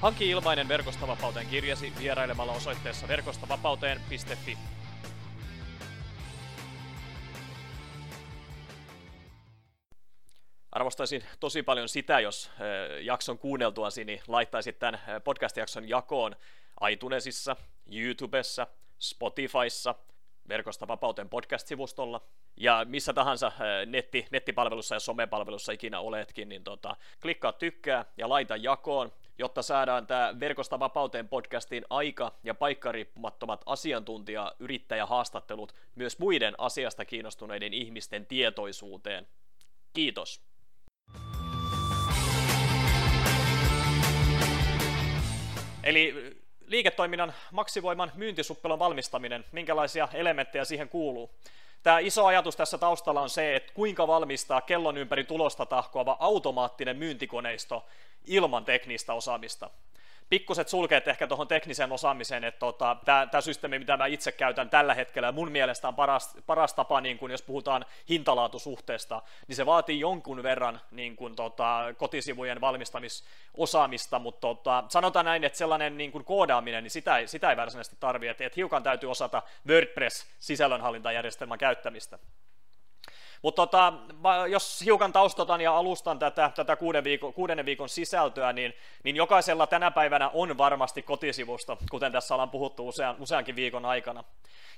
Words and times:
Hanki 0.00 0.30
ilmainen 0.30 0.68
Verkostavapauteen 0.68 1.46
kirjasi 1.46 1.92
vierailemalla 1.98 2.52
osoitteessa 2.52 3.08
verkostavapauteen.fi. 3.08 4.58
Arvostaisin 10.72 11.22
tosi 11.40 11.62
paljon 11.62 11.88
sitä, 11.88 12.20
jos 12.20 12.50
jakson 13.00 13.38
kuunneltuasi 13.38 14.04
niin 14.04 14.20
laittaisit 14.28 14.78
tämän 14.78 15.00
podcast-jakson 15.24 15.88
jakoon 15.88 16.36
iTunesissa, 16.90 17.56
YouTubessa, 17.92 18.66
Spotifyssa, 18.98 19.94
Verkosta 20.48 20.88
vapauteen 20.88 21.28
podcast-sivustolla 21.28 22.20
ja 22.56 22.86
missä 22.88 23.12
tahansa 23.12 23.52
netti, 23.86 24.26
nettipalvelussa 24.30 24.94
ja 24.94 25.00
somepalvelussa 25.00 25.72
ikinä 25.72 26.00
oletkin, 26.00 26.48
niin 26.48 26.64
tota, 26.64 26.96
klikkaa 27.22 27.52
tykkää 27.52 28.04
ja 28.16 28.28
laita 28.28 28.56
jakoon 28.56 29.12
jotta 29.38 29.62
saadaan 29.62 30.06
tämä 30.06 30.34
Verkosta 30.40 30.78
vapauteen 30.78 31.28
podcastin 31.28 31.84
aika- 31.90 32.32
ja 32.44 32.54
paikkariippumattomat 32.54 33.62
asiantuntija 33.66 34.52
yrittäjähaastattelut 34.58 35.74
myös 35.94 36.18
muiden 36.18 36.54
asiasta 36.58 37.04
kiinnostuneiden 37.04 37.74
ihmisten 37.74 38.26
tietoisuuteen. 38.26 39.26
Kiitos. 39.92 40.40
Eli 45.82 46.36
liiketoiminnan 46.66 47.34
maksivoiman 47.52 48.12
myyntisuppelon 48.14 48.78
valmistaminen, 48.78 49.44
minkälaisia 49.52 50.08
elementtejä 50.14 50.64
siihen 50.64 50.88
kuuluu? 50.88 51.30
Tämä 51.86 51.98
iso 51.98 52.26
ajatus 52.26 52.56
tässä 52.56 52.78
taustalla 52.78 53.20
on 53.20 53.30
se, 53.30 53.56
että 53.56 53.72
kuinka 53.74 54.06
valmistaa 54.06 54.60
kellon 54.60 54.96
ympäri 54.96 55.24
tulosta 55.24 55.66
tahkoava 55.66 56.16
automaattinen 56.20 56.96
myyntikoneisto 56.96 57.86
ilman 58.24 58.64
teknistä 58.64 59.14
osaamista. 59.14 59.70
Pikkuset 60.28 60.68
sulkeet 60.68 61.08
ehkä 61.08 61.26
tuohon 61.26 61.48
tekniseen 61.48 61.92
osaamiseen, 61.92 62.44
että 62.44 62.58
tota, 62.58 62.96
tämä 63.04 63.40
systeemi, 63.40 63.78
mitä 63.78 63.96
mä 63.96 64.06
itse 64.06 64.32
käytän 64.32 64.70
tällä 64.70 64.94
hetkellä, 64.94 65.32
mun 65.32 65.52
mielestä 65.52 65.88
on 65.88 65.94
paras, 65.94 66.36
paras 66.46 66.74
tapa, 66.74 67.00
niin 67.00 67.18
kun 67.18 67.30
jos 67.30 67.42
puhutaan 67.42 67.84
hintalaatusuhteesta, 68.08 69.22
niin 69.48 69.56
se 69.56 69.66
vaatii 69.66 70.00
jonkun 70.00 70.42
verran 70.42 70.80
niin 70.90 71.16
kun, 71.16 71.36
tota, 71.36 71.80
kotisivujen 71.96 72.60
valmistamisosaamista, 72.60 74.18
mutta 74.18 74.40
tota, 74.40 74.84
sanotaan 74.88 75.24
näin, 75.24 75.44
että 75.44 75.58
sellainen 75.58 75.96
niin 75.96 76.12
kun 76.12 76.24
koodaaminen, 76.24 76.82
niin 76.82 76.90
sitä 76.90 77.18
ei, 77.18 77.28
sitä 77.28 77.50
ei 77.50 77.56
varsinaisesti 77.56 77.96
tarvitse, 78.00 78.30
että, 78.30 78.44
että 78.44 78.56
hiukan 78.56 78.82
täytyy 78.82 79.10
osata 79.10 79.42
WordPress-sisällönhallintajärjestelmän 79.68 81.58
käyttämistä. 81.58 82.18
Mutta 83.42 83.66
tota, 83.66 83.92
jos 84.48 84.80
hiukan 84.84 85.12
taustotan 85.12 85.60
ja 85.60 85.76
alustan 85.76 86.18
tätä, 86.18 86.50
tätä 86.54 86.76
kuuden 86.76 87.04
viikon, 87.04 87.34
kuudennen 87.34 87.66
viikon 87.66 87.88
sisältöä, 87.88 88.52
niin, 88.52 88.74
niin 89.04 89.16
jokaisella 89.16 89.66
tänä 89.66 89.90
päivänä 89.90 90.28
on 90.28 90.58
varmasti 90.58 91.02
kotisivusto, 91.02 91.78
kuten 91.90 92.12
tässä 92.12 92.34
ollaan 92.34 92.50
puhuttu 92.50 92.88
usean, 92.88 93.16
useankin 93.18 93.56
viikon 93.56 93.84
aikana. 93.84 94.24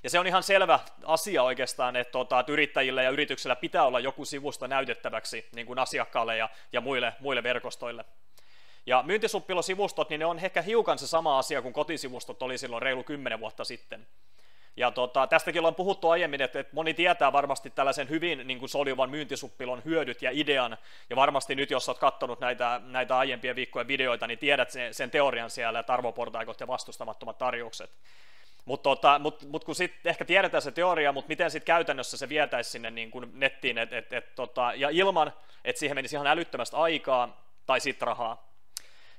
Ja 0.03 0.09
se 0.09 0.19
on 0.19 0.27
ihan 0.27 0.43
selvä 0.43 0.79
asia 1.05 1.43
oikeastaan, 1.43 1.95
että, 1.95 2.11
tota, 2.11 2.39
että 2.39 2.51
yrittäjillä 2.51 3.03
ja 3.03 3.09
yrityksillä 3.09 3.55
pitää 3.55 3.85
olla 3.85 3.99
joku 3.99 4.25
sivusto 4.25 4.67
näytettäväksi 4.67 5.49
niin 5.55 5.67
kuin 5.67 5.79
asiakkaalle 5.79 6.37
ja, 6.37 6.49
ja 6.73 6.81
muille, 6.81 7.13
muille 7.19 7.43
verkostoille. 7.43 8.05
Ja 8.85 9.03
myyntisuppilosivustot, 9.03 10.09
niin 10.09 10.19
ne 10.19 10.25
on 10.25 10.39
ehkä 10.39 10.61
hiukan 10.61 10.99
se 10.99 11.07
sama 11.07 11.39
asia 11.39 11.61
kuin 11.61 11.73
kotisivustot 11.73 12.41
oli 12.41 12.57
silloin 12.57 12.81
reilu 12.81 13.03
10 13.03 13.39
vuotta 13.39 13.63
sitten. 13.63 14.07
Ja 14.77 14.91
tota, 14.91 15.27
tästäkin 15.27 15.59
ollaan 15.59 15.75
puhuttu 15.75 16.09
aiemmin, 16.09 16.41
että, 16.41 16.59
että 16.59 16.75
moni 16.75 16.93
tietää 16.93 17.33
varmasti 17.33 17.69
tällaisen 17.69 18.09
hyvin 18.09 18.47
niin 18.47 18.59
kuin 18.59 18.69
soljuvan 18.69 19.09
myyntisuppilon 19.09 19.81
hyödyt 19.85 20.21
ja 20.21 20.31
idean, 20.33 20.77
ja 21.09 21.15
varmasti 21.15 21.55
nyt, 21.55 21.71
jos 21.71 21.89
olet 21.89 21.99
katsonut 21.99 22.39
näitä, 22.39 22.81
näitä 22.83 23.17
aiempien 23.17 23.55
viikkojen 23.55 23.87
videoita, 23.87 24.27
niin 24.27 24.39
tiedät 24.39 24.71
sen, 24.71 24.93
sen 24.93 25.11
teorian 25.11 25.49
siellä, 25.49 25.79
että 25.79 25.93
arvoportaikot 25.93 26.59
ja 26.59 26.67
vastustamattomat 26.67 27.37
tarjoukset. 27.37 27.89
Mutta 28.65 28.83
tota, 28.83 29.19
mut, 29.19 29.43
mut 29.49 29.63
kun 29.63 29.75
sitten 29.75 30.09
ehkä 30.09 30.25
tiedetään 30.25 30.61
se 30.61 30.71
teoria, 30.71 31.11
mutta 31.11 31.29
miten 31.29 31.51
sitten 31.51 31.65
käytännössä 31.65 32.17
se 32.17 32.29
vietäisi 32.29 32.69
sinne 32.69 32.91
niin 32.91 33.11
kuin 33.11 33.31
nettiin, 33.33 33.77
et, 33.77 33.93
et, 33.93 34.13
et, 34.13 34.35
tota, 34.35 34.73
ja 34.75 34.89
ilman, 34.89 35.33
että 35.65 35.79
siihen 35.79 35.95
menisi 35.95 36.15
ihan 36.15 36.27
älyttömästä 36.27 36.77
aikaa 36.77 37.43
tai 37.65 37.79
sitten 37.79 38.07
rahaa. 38.07 38.49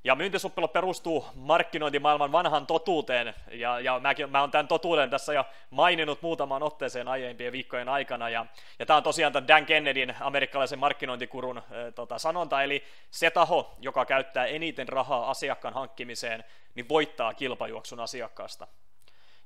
Ja 0.04 0.14
myyntisuppilo 0.14 0.68
perustuu 0.68 1.26
markkinointimaailman 1.34 2.32
vanhan 2.32 2.66
totuuteen, 2.66 3.34
ja, 3.50 3.80
ja 3.80 4.00
mäkin, 4.00 4.30
mä 4.30 4.40
oon 4.40 4.50
tämän 4.50 4.68
totuuden 4.68 5.10
tässä 5.10 5.32
jo 5.32 5.44
maininnut 5.70 6.22
muutamaan 6.22 6.62
otteeseen 6.62 7.08
aiempien 7.08 7.52
viikkojen 7.52 7.88
aikana, 7.88 8.28
ja, 8.28 8.46
ja 8.78 8.86
tämä 8.86 8.96
on 8.96 9.02
tosiaan 9.02 9.32
tämän 9.32 9.48
Dan 9.48 9.66
Kennedyn 9.66 10.16
amerikkalaisen 10.20 10.78
markkinointikurun 10.78 11.58
äh, 11.58 11.64
tota, 11.94 12.18
sanonta, 12.18 12.62
eli 12.62 12.84
se 13.10 13.30
taho, 13.30 13.74
joka 13.80 14.04
käyttää 14.04 14.46
eniten 14.46 14.88
rahaa 14.88 15.30
asiakkaan 15.30 15.74
hankkimiseen, 15.74 16.44
niin 16.74 16.88
voittaa 16.88 17.34
kilpajuoksun 17.34 18.00
asiakkaasta. 18.00 18.66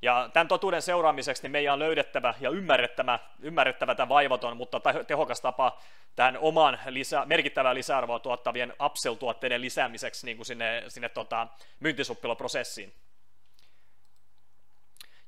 Ja 0.03 0.31
tämän 0.33 0.49
totuuden 0.49 0.83
seuraamiseksi 0.83 1.43
niin 1.43 1.53
meidän 1.53 1.73
on 1.73 1.79
löydettävä 1.79 2.35
ja 2.41 2.51
ymmärrettävä, 2.51 3.19
ymmärrettävä 3.41 3.95
tämä 3.95 4.09
vaivaton, 4.09 4.57
mutta 4.57 4.81
tehokas 5.07 5.41
tapa 5.41 5.79
tämän 6.17 6.39
oman 6.39 6.79
lisä, 6.87 7.23
merkittävää 7.27 7.75
lisäarvoa 7.75 8.19
tuottavien 8.19 8.73
upsell-tuotteiden 8.83 9.61
lisäämiseksi 9.61 10.27
niin 10.27 10.37
kuin 10.37 10.47
sinne, 10.47 10.85
sinne 10.89 11.09
tota, 11.09 11.49
myyntisuppiloprosessiin. 11.81 12.95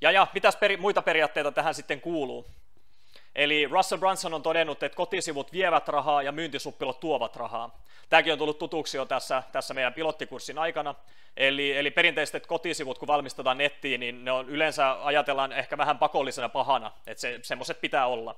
Ja, 0.00 0.10
ja 0.10 0.26
mitäs 0.34 0.56
peri, 0.56 0.76
muita 0.76 1.02
periaatteita 1.02 1.52
tähän 1.52 1.74
sitten 1.74 2.00
kuuluu? 2.00 2.46
Eli 3.36 3.68
Russell 3.70 3.98
Brunson 3.98 4.34
on 4.34 4.42
todennut, 4.42 4.82
että 4.82 4.96
kotisivut 4.96 5.52
vievät 5.52 5.88
rahaa 5.88 6.22
ja 6.22 6.32
myyntisuppilot 6.32 7.00
tuovat 7.00 7.36
rahaa. 7.36 7.78
Tämäkin 8.08 8.32
on 8.32 8.38
tullut 8.38 8.58
tutuksi 8.58 8.96
jo 8.96 9.04
tässä, 9.04 9.42
tässä 9.52 9.74
meidän 9.74 9.94
pilottikurssin 9.94 10.58
aikana. 10.58 10.94
Eli, 11.36 11.76
eli 11.76 11.90
perinteiset 11.90 12.46
kotisivut, 12.46 12.98
kun 12.98 13.08
valmistetaan 13.08 13.58
nettiin, 13.58 14.00
niin 14.00 14.24
ne 14.24 14.32
on 14.32 14.48
yleensä 14.48 15.04
ajatellaan 15.04 15.52
ehkä 15.52 15.78
vähän 15.78 15.98
pakollisena 15.98 16.48
pahana, 16.48 16.92
että 17.06 17.20
se, 17.20 17.40
semmoiset 17.42 17.80
pitää 17.80 18.06
olla. 18.06 18.34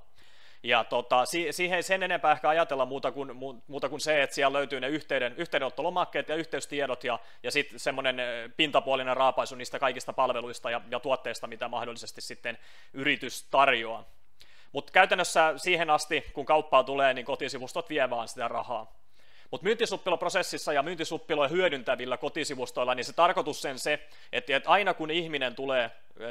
Ja 0.63 0.85
tota, 0.85 1.25
siihen 1.51 1.77
ei 1.77 1.83
sen 1.83 2.03
enempää 2.03 2.33
ehkä 2.33 2.49
ajatella 2.49 2.87
muuta 2.87 3.13
kuin, 3.13 3.37
muuta 3.67 3.89
kuin 3.89 4.01
se, 4.01 4.23
että 4.23 4.35
siellä 4.35 4.59
löytyy 4.59 4.81
ne 4.81 4.89
yhteyden, 4.89 5.35
yhteydenottolomakkeet 5.37 6.29
ja 6.29 6.37
yhteystiedot 6.37 7.05
ja, 7.05 7.19
ja 7.43 7.51
sitten 7.51 7.79
semmoinen 7.79 8.17
pintapuolinen 8.57 9.17
raapaisu 9.17 9.55
niistä 9.55 9.79
kaikista 9.79 10.13
palveluista 10.13 10.71
ja, 10.71 10.81
ja 10.91 11.01
tuotteista, 11.01 11.47
mitä 11.47 11.69
mahdollisesti 11.69 12.21
sitten 12.21 12.59
yritys 12.93 13.43
tarjoaa. 13.51 14.05
Mutta 14.73 14.93
käytännössä 14.93 15.55
siihen 15.57 15.91
asti, 15.91 16.25
kun 16.33 16.47
kauppaa 16.47 16.85
tulee, 16.85 17.15
niin 17.15 17.25
kotisivustot 17.25 17.89
vie 17.89 18.11
vaan 18.11 18.29
sitä 18.29 18.49
rahaa. 18.49 18.93
Mutta 19.51 19.65
myyntisuppiloprosessissa 19.65 20.73
ja 20.73 20.83
myyntisuppiloja 20.83 21.49
hyödyntävillä 21.49 22.17
kotisivustoilla, 22.17 22.95
niin 22.95 23.05
se 23.05 23.13
tarkoitus 23.13 23.63
sen 23.63 23.79
se, 23.79 23.93
että, 24.33 24.57
että 24.57 24.71
aina 24.71 24.95
kun 24.95 25.11
ihminen 25.11 25.55
tulee, 25.55 25.91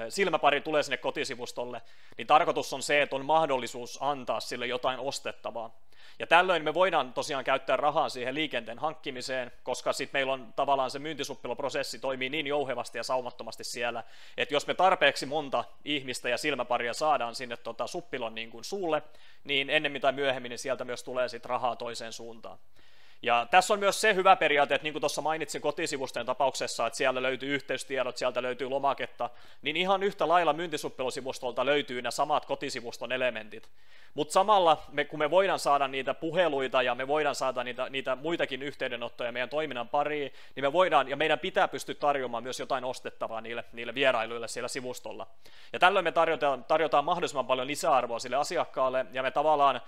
silmäpari 0.10 0.62
tulee 0.62 0.84
sinne 0.84 0.98
kotisivustolle, 0.98 1.82
niin 2.18 2.28
tarkoitus 2.28 2.74
on 2.74 2.84
se, 2.84 3.02
että 3.02 3.16
on 3.16 3.26
mahdollisuus 3.26 3.98
antaa 4.02 4.40
sille 4.40 4.68
jotain 4.68 5.00
ostettavaa. 5.00 5.76
Ja 6.20 6.28
tällöin 6.28 6.64
me 6.64 6.74
voidaan 6.74 7.14
tosiaan 7.14 7.44
käyttää 7.44 7.78
rahaa 7.78 8.10
siihen 8.10 8.36
liikenteen 8.36 8.80
hankkimiseen, 8.80 9.52
koska 9.64 9.94
sitten 9.94 10.20
meillä 10.20 10.34
on 10.34 10.54
tavallaan 10.56 10.92
se 10.92 11.00
myyntisuppiloprosessi 11.00 12.00
toimii 12.00 12.30
niin 12.30 12.48
jouhevasti 12.48 12.98
ja 12.98 13.04
saumattomasti 13.04 13.64
siellä, 13.64 14.04
että 14.38 14.54
jos 14.54 14.68
me 14.68 14.74
tarpeeksi 14.74 15.26
monta 15.26 15.64
ihmistä 15.86 16.30
ja 16.30 16.38
silmäparia 16.38 16.94
saadaan 16.94 17.36
sinne 17.36 17.58
tota 17.58 17.88
suppilon 17.88 18.36
niin 18.36 18.50
kuin 18.50 18.64
suulle, 18.64 19.04
niin 19.44 19.70
ennemmin 19.70 20.02
tai 20.02 20.12
myöhemmin 20.12 20.50
niin 20.50 20.60
sieltä 20.60 20.86
myös 20.86 21.04
tulee 21.04 21.30
sitten 21.30 21.50
rahaa 21.50 21.76
toiseen 21.76 22.14
suuntaan. 22.14 22.58
Ja 23.22 23.48
tässä 23.52 23.74
on 23.74 23.80
myös 23.80 24.02
se 24.02 24.16
hyvä 24.16 24.36
periaate, 24.36 24.76
että 24.76 24.84
niin 24.84 24.94
kuin 24.94 25.02
tuossa 25.02 25.22
mainitsin 25.22 25.62
kotisivusten 25.62 26.26
tapauksessa, 26.26 26.88
että 26.88 26.98
siellä 26.98 27.22
löytyy 27.22 27.56
yhteystiedot, 27.56 28.18
sieltä 28.18 28.42
löytyy 28.42 28.70
lomaketta, 28.70 29.30
niin 29.62 29.78
ihan 29.78 30.04
yhtä 30.04 30.28
lailla 30.28 30.54
myyntisuppilosivustolta 30.54 31.66
löytyy 31.66 32.02
nämä 32.02 32.12
samat 32.12 32.46
kotisivuston 32.46 33.12
elementit. 33.12 33.70
Mutta 34.14 34.32
samalla, 34.32 34.84
me, 34.92 35.06
kun 35.06 35.20
me 35.20 35.32
voidaan 35.32 35.60
saada 35.60 35.88
niitä 35.88 36.14
puheluita 36.14 36.82
ja 36.82 36.96
me 36.96 37.08
voidaan 37.08 37.36
saada 37.36 37.64
niitä, 37.64 37.90
niitä 37.90 38.16
muitakin 38.16 38.64
yhteydenottoja 38.64 39.32
meidän 39.32 39.50
toiminnan 39.50 39.90
pariin, 39.90 40.34
niin 40.56 40.64
me 40.64 40.74
voidaan 40.74 41.08
ja 41.08 41.16
meidän 41.16 41.40
pitää 41.40 41.68
pystyä 41.68 41.96
tarjoamaan 41.96 42.44
myös 42.44 42.60
jotain 42.60 42.84
ostettavaa 42.84 43.42
niille, 43.42 43.64
niille 43.74 43.94
vierailuille 43.94 44.48
siellä 44.48 44.68
sivustolla. 44.68 45.28
Ja 45.74 45.80
tällöin 45.80 46.04
me 46.04 46.12
tarjotaan, 46.12 46.64
tarjotaan 46.64 47.06
mahdollisimman 47.06 47.48
paljon 47.48 47.68
lisäarvoa 47.68 48.20
sille 48.20 48.36
asiakkaalle 48.36 49.06
ja 49.14 49.24
me 49.24 49.32
tavallaan 49.32 49.82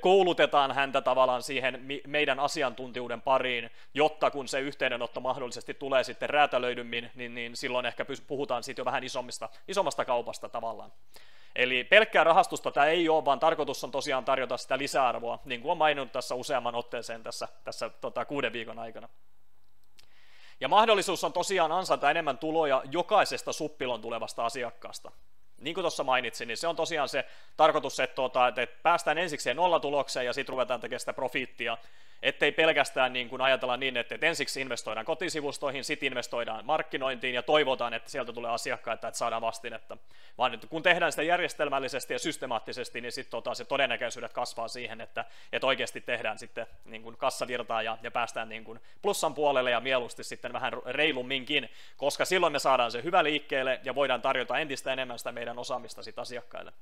koulutetaan 0.00 0.72
häntä 0.72 1.00
tavallaan 1.00 1.42
siihen 1.42 1.86
meidän 2.06 2.40
asiantuntijan 2.40 2.83
asiantuntijuuden 2.84 3.22
pariin, 3.22 3.70
jotta 3.94 4.30
kun 4.30 4.48
se 4.48 4.60
yhteydenotto 4.60 5.20
mahdollisesti 5.20 5.74
tulee 5.74 6.04
sitten 6.04 6.30
räätälöidymmin, 6.30 7.10
niin, 7.14 7.34
niin 7.34 7.56
silloin 7.56 7.86
ehkä 7.86 8.06
puhutaan 8.26 8.62
siitä 8.62 8.80
jo 8.80 8.84
vähän 8.84 9.04
isommista, 9.04 9.48
isommasta 9.68 10.04
kaupasta 10.04 10.48
tavallaan. 10.48 10.92
Eli 11.56 11.84
pelkkää 11.84 12.24
rahastusta 12.24 12.70
tämä 12.70 12.86
ei 12.86 13.08
ole, 13.08 13.24
vaan 13.24 13.40
tarkoitus 13.40 13.84
on 13.84 13.90
tosiaan 13.90 14.24
tarjota 14.24 14.56
sitä 14.56 14.78
lisäarvoa, 14.78 15.38
niin 15.44 15.60
kuin 15.60 15.72
on 15.72 15.78
maininnut 15.78 16.12
tässä 16.12 16.34
useamman 16.34 16.74
otteeseen 16.74 17.22
tässä, 17.22 17.48
tässä 17.64 17.88
tota, 17.88 18.24
kuuden 18.24 18.52
viikon 18.52 18.78
aikana. 18.78 19.08
Ja 20.60 20.68
mahdollisuus 20.68 21.24
on 21.24 21.32
tosiaan 21.32 21.72
ansata 21.72 22.10
enemmän 22.10 22.38
tuloja 22.38 22.82
jokaisesta 22.90 23.52
suppilon 23.52 24.00
tulevasta 24.00 24.44
asiakkaasta. 24.44 25.12
Niin 25.58 25.74
kuin 25.74 25.82
tuossa 25.82 26.04
mainitsin, 26.04 26.48
niin 26.48 26.56
se 26.56 26.68
on 26.68 26.76
tosiaan 26.76 27.08
se 27.08 27.24
tarkoitus, 27.56 28.00
että, 28.00 28.14
tuota, 28.14 28.48
että 28.48 28.66
päästään 28.82 29.18
ensiksi 29.18 29.54
nollatulokseen 29.54 30.26
ja 30.26 30.32
sitten 30.32 30.52
ruvetaan 30.52 30.80
tekemään 30.80 31.00
sitä 31.00 31.12
profiittia 31.12 31.78
ettei 32.22 32.52
pelkästään 32.52 33.12
niin 33.12 33.28
kuin 33.28 33.42
ajatella 33.42 33.76
niin, 33.76 33.96
että, 33.96 34.18
ensiksi 34.20 34.60
investoidaan 34.60 35.06
kotisivustoihin, 35.06 35.84
sitten 35.84 36.06
investoidaan 36.06 36.64
markkinointiin 36.64 37.34
ja 37.34 37.42
toivotaan, 37.42 37.94
että 37.94 38.10
sieltä 38.10 38.32
tulee 38.32 38.50
asiakkaita, 38.50 39.08
että 39.08 39.18
saadaan 39.18 39.42
vastinetta, 39.42 39.96
vaan 40.38 40.54
että 40.54 40.66
kun 40.66 40.82
tehdään 40.82 41.12
sitä 41.12 41.22
järjestelmällisesti 41.22 42.12
ja 42.12 42.18
systemaattisesti, 42.18 43.00
niin 43.00 43.12
sitten 43.12 43.30
tota, 43.30 43.54
se 43.54 43.64
todennäköisyydet 43.64 44.32
kasvaa 44.32 44.68
siihen, 44.68 45.00
että, 45.00 45.24
että 45.52 45.66
oikeasti 45.66 46.00
tehdään 46.00 46.38
sitten 46.38 46.66
niin 46.84 47.02
kuin 47.02 47.16
kassavirtaa 47.16 47.82
ja, 47.82 47.98
ja 48.02 48.10
päästään 48.10 48.48
niin 48.48 48.64
kuin 48.64 48.80
plussan 49.02 49.34
puolelle 49.34 49.70
ja 49.70 49.80
mieluusti 49.80 50.24
sitten 50.24 50.52
vähän 50.52 50.72
reilumminkin, 50.86 51.68
koska 51.96 52.24
silloin 52.24 52.52
me 52.52 52.58
saadaan 52.58 52.92
se 52.92 53.02
hyvä 53.02 53.24
liikkeelle 53.24 53.80
ja 53.84 53.94
voidaan 53.94 54.22
tarjota 54.22 54.58
entistä 54.58 54.92
enemmän 54.92 55.18
sitä 55.18 55.32
meidän 55.32 55.58
osaamista 55.58 56.02
sitten 56.02 56.22
asiakkaille. 56.22 56.72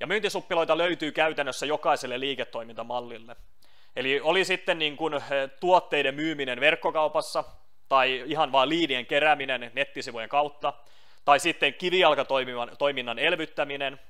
Ja 0.00 0.06
myyntisuppiloita 0.06 0.78
löytyy 0.78 1.12
käytännössä 1.12 1.66
jokaiselle 1.66 2.20
liiketoimintamallille. 2.20 3.36
Eli 3.96 4.20
oli 4.20 4.44
sitten 4.44 4.78
niin 4.78 4.96
kuin 4.96 5.14
eh, 5.14 5.22
tuotteiden 5.60 6.14
myyminen 6.14 6.60
verkkokaupassa 6.60 7.44
tai 7.88 8.24
ihan 8.26 8.52
vain 8.52 8.68
liidien 8.68 9.06
kerääminen 9.06 9.70
nettisivujen 9.74 10.28
kautta, 10.28 10.72
tai 11.24 11.40
sitten 11.40 11.74
kivijalkatoiminnan 11.74 13.18
elvyttäminen, 13.18 14.00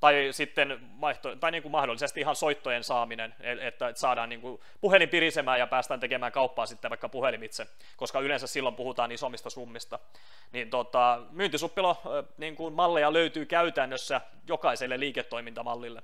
tai 0.00 0.28
sitten 0.30 0.80
vaihto, 1.00 1.36
tai 1.36 1.50
niin 1.50 1.62
kuin 1.62 1.72
mahdollisesti 1.72 2.20
ihan 2.20 2.36
soittojen 2.36 2.84
saaminen, 2.84 3.34
että 3.60 3.92
saadaan 3.94 4.28
niin 4.28 4.40
kuin 4.40 4.60
puhelin 4.80 5.08
pirisemään 5.08 5.58
ja 5.58 5.66
päästään 5.66 6.00
tekemään 6.00 6.32
kauppaa 6.32 6.66
sitten 6.66 6.90
vaikka 6.90 7.08
puhelimitse, 7.08 7.66
koska 7.96 8.20
yleensä 8.20 8.46
silloin 8.46 8.74
puhutaan 8.74 9.12
isommista 9.12 9.50
summista. 9.50 9.98
Niin 10.52 10.70
tota, 10.70 11.22
myyntisuppilo 11.30 11.90
eh, 11.90 12.24
niin 12.38 12.56
kuin 12.56 12.74
malleja 12.74 13.12
löytyy 13.12 13.46
käytännössä 13.46 14.20
jokaiselle 14.48 15.00
liiketoimintamallille. 15.00 16.02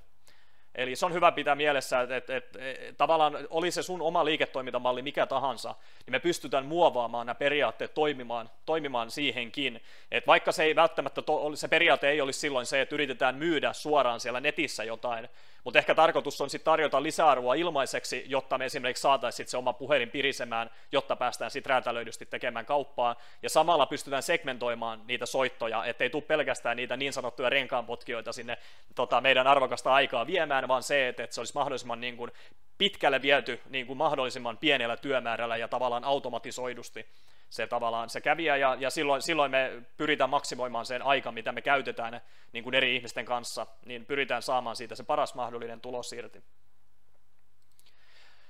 Eli 0.74 0.96
se 0.96 1.06
on 1.06 1.12
hyvä 1.12 1.32
pitää 1.32 1.54
mielessä, 1.54 2.00
että, 2.00 2.16
että, 2.16 2.36
että, 2.36 2.58
tavallaan 2.96 3.38
oli 3.50 3.70
se 3.70 3.82
sun 3.82 4.02
oma 4.02 4.24
liiketoimintamalli 4.24 5.02
mikä 5.02 5.26
tahansa, 5.26 5.74
niin 6.06 6.12
me 6.12 6.18
pystytään 6.18 6.66
muovaamaan 6.66 7.26
nämä 7.26 7.34
periaatteet 7.34 7.94
toimimaan, 7.94 8.50
toimimaan 8.66 9.10
siihenkin. 9.10 9.82
Että 10.10 10.26
vaikka 10.26 10.52
se 10.52 10.62
ei 10.62 10.76
välttämättä, 10.76 11.22
to, 11.22 11.56
se 11.56 11.68
periaate 11.68 12.10
ei 12.10 12.20
olisi 12.20 12.40
silloin 12.40 12.66
se, 12.66 12.80
että 12.80 12.94
yritetään 12.94 13.34
myydä 13.34 13.72
suoraan 13.72 14.20
siellä 14.20 14.40
netissä 14.40 14.84
jotain, 14.84 15.28
mutta 15.64 15.78
ehkä 15.78 15.94
tarkoitus 15.94 16.40
on 16.40 16.50
sitten 16.50 16.64
tarjota 16.64 17.02
lisäarvoa 17.02 17.54
ilmaiseksi, 17.54 18.24
jotta 18.26 18.58
me 18.58 18.64
esimerkiksi 18.64 19.00
saataisiin 19.00 19.48
se 19.48 19.56
oma 19.56 19.72
puhelin 19.72 20.10
pirisemään, 20.10 20.70
jotta 20.92 21.16
päästään 21.16 21.50
sitten 21.50 21.70
räätälöidysti 21.70 22.26
tekemään 22.26 22.66
kauppaa, 22.66 23.16
ja 23.42 23.50
samalla 23.50 23.86
pystytään 23.86 24.22
segmentoimaan 24.22 25.02
niitä 25.06 25.26
soittoja, 25.26 25.84
ettei 25.84 26.10
tule 26.10 26.22
pelkästään 26.22 26.76
niitä 26.76 26.96
niin 26.96 27.12
sanottuja 27.12 27.50
renkaanpotkijoita 27.50 28.32
sinne 28.32 28.58
tota, 28.94 29.20
meidän 29.20 29.46
arvokasta 29.46 29.94
aikaa 29.94 30.26
viemään, 30.26 30.68
vaan 30.68 30.82
se, 30.82 31.08
että, 31.08 31.24
että 31.24 31.34
se 31.34 31.40
olisi 31.40 31.54
mahdollisimman 31.54 32.00
niin 32.00 32.16
kuin, 32.16 32.30
pitkälle 32.78 33.22
viety 33.22 33.60
niin 33.70 33.86
kuin 33.86 33.96
mahdollisimman 33.96 34.58
pienellä 34.58 34.96
työmäärällä 34.96 35.56
ja 35.56 35.68
tavallaan 35.68 36.04
automatisoidusti 36.04 37.06
se 37.52 37.66
tavallaan 37.66 38.10
se 38.10 38.20
kävijä, 38.20 38.56
ja, 38.56 38.76
ja 38.80 38.90
silloin, 38.90 39.22
silloin 39.22 39.50
me 39.50 39.82
pyritään 39.96 40.30
maksimoimaan 40.30 40.86
sen 40.86 41.02
aika, 41.02 41.32
mitä 41.32 41.52
me 41.52 41.62
käytetään 41.62 42.20
niin 42.52 42.64
kuin 42.64 42.74
eri 42.74 42.96
ihmisten 42.96 43.24
kanssa, 43.24 43.66
niin 43.84 44.06
pyritään 44.06 44.42
saamaan 44.42 44.76
siitä 44.76 44.94
se 44.94 45.04
paras 45.04 45.34
mahdollinen 45.34 45.80
tulos 45.80 46.12
irti. 46.12 46.42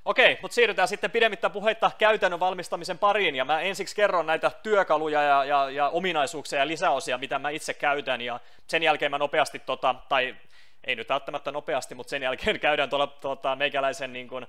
Okei, 0.04 0.38
mutta 0.42 0.54
siirrytään 0.54 0.88
sitten 0.88 1.10
pidemmittä 1.10 1.50
puheitta 1.50 1.90
käytännön 1.98 2.40
valmistamisen 2.40 2.98
pariin, 2.98 3.36
ja 3.36 3.44
mä 3.44 3.60
ensiksi 3.60 3.96
kerron 3.96 4.26
näitä 4.26 4.50
työkaluja 4.62 5.22
ja, 5.22 5.44
ja, 5.44 5.70
ja 5.70 5.88
ominaisuuksia 5.88 6.58
ja 6.58 6.66
lisäosia, 6.66 7.18
mitä 7.18 7.38
mä 7.38 7.50
itse 7.50 7.74
käytän, 7.74 8.20
ja 8.20 8.40
sen 8.66 8.82
jälkeen 8.82 9.10
mä 9.10 9.18
nopeasti, 9.18 9.58
tota, 9.58 9.94
tai 10.08 10.36
ei 10.84 10.96
nyt 10.96 11.08
välttämättä 11.08 11.52
nopeasti, 11.52 11.94
mutta 11.94 12.10
sen 12.10 12.22
jälkeen 12.22 12.60
käydään 12.66 12.90
tuolla 12.90 13.06
tota, 13.06 13.56
meikäläisen 13.56 14.12
niin 14.12 14.28
kuin, 14.28 14.46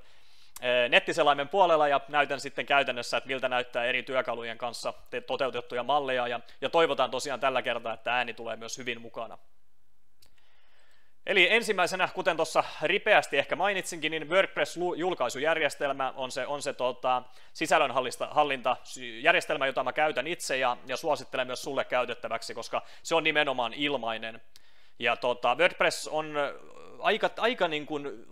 nettiselaimen 0.90 1.50
puolella 1.50 1.88
ja 1.88 2.02
näytän 2.08 2.40
sitten 2.40 2.66
käytännössä, 2.66 3.18
että 3.18 3.28
miltä 3.28 3.50
näyttää 3.50 3.86
eri 3.86 4.04
työkalujen 4.04 4.58
kanssa 4.58 4.94
toteutettuja 5.28 5.84
malleja 5.84 6.28
ja, 6.28 6.40
ja 6.62 6.70
toivotaan 6.70 7.12
tosiaan 7.12 7.40
tällä 7.40 7.62
kertaa, 7.62 7.94
että 7.94 8.16
ääni 8.16 8.34
tulee 8.34 8.56
myös 8.56 8.78
hyvin 8.78 9.02
mukana. 9.02 9.38
Eli 11.26 11.48
ensimmäisenä, 11.52 12.10
kuten 12.14 12.36
tuossa 12.36 12.64
ripeästi 12.82 13.38
ehkä 13.38 13.56
mainitsinkin, 13.56 14.12
niin 14.12 14.30
WordPress-julkaisujärjestelmä 14.30 16.14
on 16.16 16.32
se, 16.32 16.48
on 16.48 16.62
se 16.62 16.74
tota, 16.74 17.24
sisällönhallintajärjestelmä, 17.54 19.66
jota 19.66 19.84
mä 19.84 19.94
käytän 19.94 20.28
itse 20.28 20.58
ja, 20.58 20.78
ja 20.86 20.98
suosittelen 20.98 21.48
myös 21.48 21.64
sulle 21.64 21.86
käytettäväksi, 21.86 22.54
koska 22.54 22.82
se 23.04 23.16
on 23.16 23.24
nimenomaan 23.24 23.74
ilmainen. 23.74 24.42
Ja 25.00 25.16
tota, 25.16 25.56
WordPress 25.56 26.08
on 26.08 26.34
aika, 27.00 27.30
aika 27.38 27.68
niin 27.68 27.86
kuin 27.86 28.28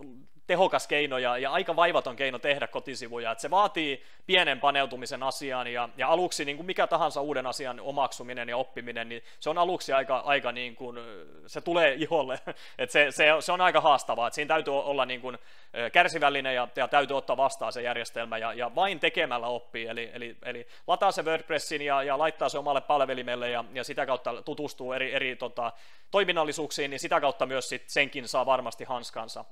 tehokas 0.46 0.86
keino 0.86 1.18
ja, 1.18 1.38
ja 1.38 1.52
aika 1.52 1.76
vaivaton 1.76 2.16
keino 2.16 2.38
tehdä 2.38 2.66
kotisivuja. 2.66 3.32
että 3.32 3.42
se 3.42 3.50
vaatii 3.50 4.02
pienen 4.26 4.60
paneutumisen 4.60 5.22
asiaan 5.22 5.66
ja, 5.66 5.88
ja 5.96 6.08
aluksi 6.08 6.44
niin 6.44 6.56
kuin 6.56 6.66
mikä 6.66 6.86
tahansa 6.86 7.20
uuden 7.20 7.46
asian 7.46 7.80
omaksuminen 7.80 8.48
ja 8.48 8.56
oppiminen, 8.56 9.08
niin 9.08 9.22
se 9.40 9.50
on 9.50 9.58
aluksi 9.58 9.92
aika, 9.92 10.18
aika 10.18 10.52
niin 10.52 10.76
kuin, 10.76 10.98
se 11.46 11.60
tulee 11.60 11.94
iholle. 11.94 12.40
että 12.78 12.92
se, 12.92 13.06
se, 13.10 13.26
se, 13.40 13.52
on 13.52 13.60
aika 13.60 13.80
haastavaa. 13.80 14.26
että 14.26 14.34
siinä 14.34 14.48
täytyy 14.48 14.78
olla 14.78 15.06
niin 15.06 15.20
kuin 15.20 15.38
kärsivällinen 15.92 16.54
ja, 16.54 16.68
ja 16.76 16.88
täytyy 16.88 17.16
ottaa 17.16 17.36
vastaan 17.36 17.72
se 17.72 17.82
järjestelmä 17.82 18.38
ja, 18.38 18.52
ja 18.52 18.74
vain 18.74 19.00
tekemällä 19.00 19.46
oppii. 19.46 19.86
Eli, 19.86 20.10
eli, 20.14 20.36
eli 20.42 20.66
lataa 20.86 21.12
se 21.12 21.22
WordPressin 21.22 21.82
ja, 21.82 22.02
ja 22.02 22.18
laittaa 22.18 22.48
se 22.48 22.58
omalle 22.58 22.80
palvelimelle 22.80 23.50
ja, 23.50 23.64
ja 23.72 23.84
sitä 23.84 24.06
kautta 24.06 24.42
tutustuu 24.42 24.92
eri, 24.92 25.14
eri 25.14 25.36
tota, 25.36 25.72
toiminnallisuuksiin, 26.10 26.90
niin 26.90 27.00
sitä 27.00 27.20
kautta 27.20 27.46
myös 27.46 27.68
sit 27.68 27.84
senkin 27.86 28.28
saa 28.28 28.46
varmasti 28.46 28.84
hanskansa. 28.84 29.44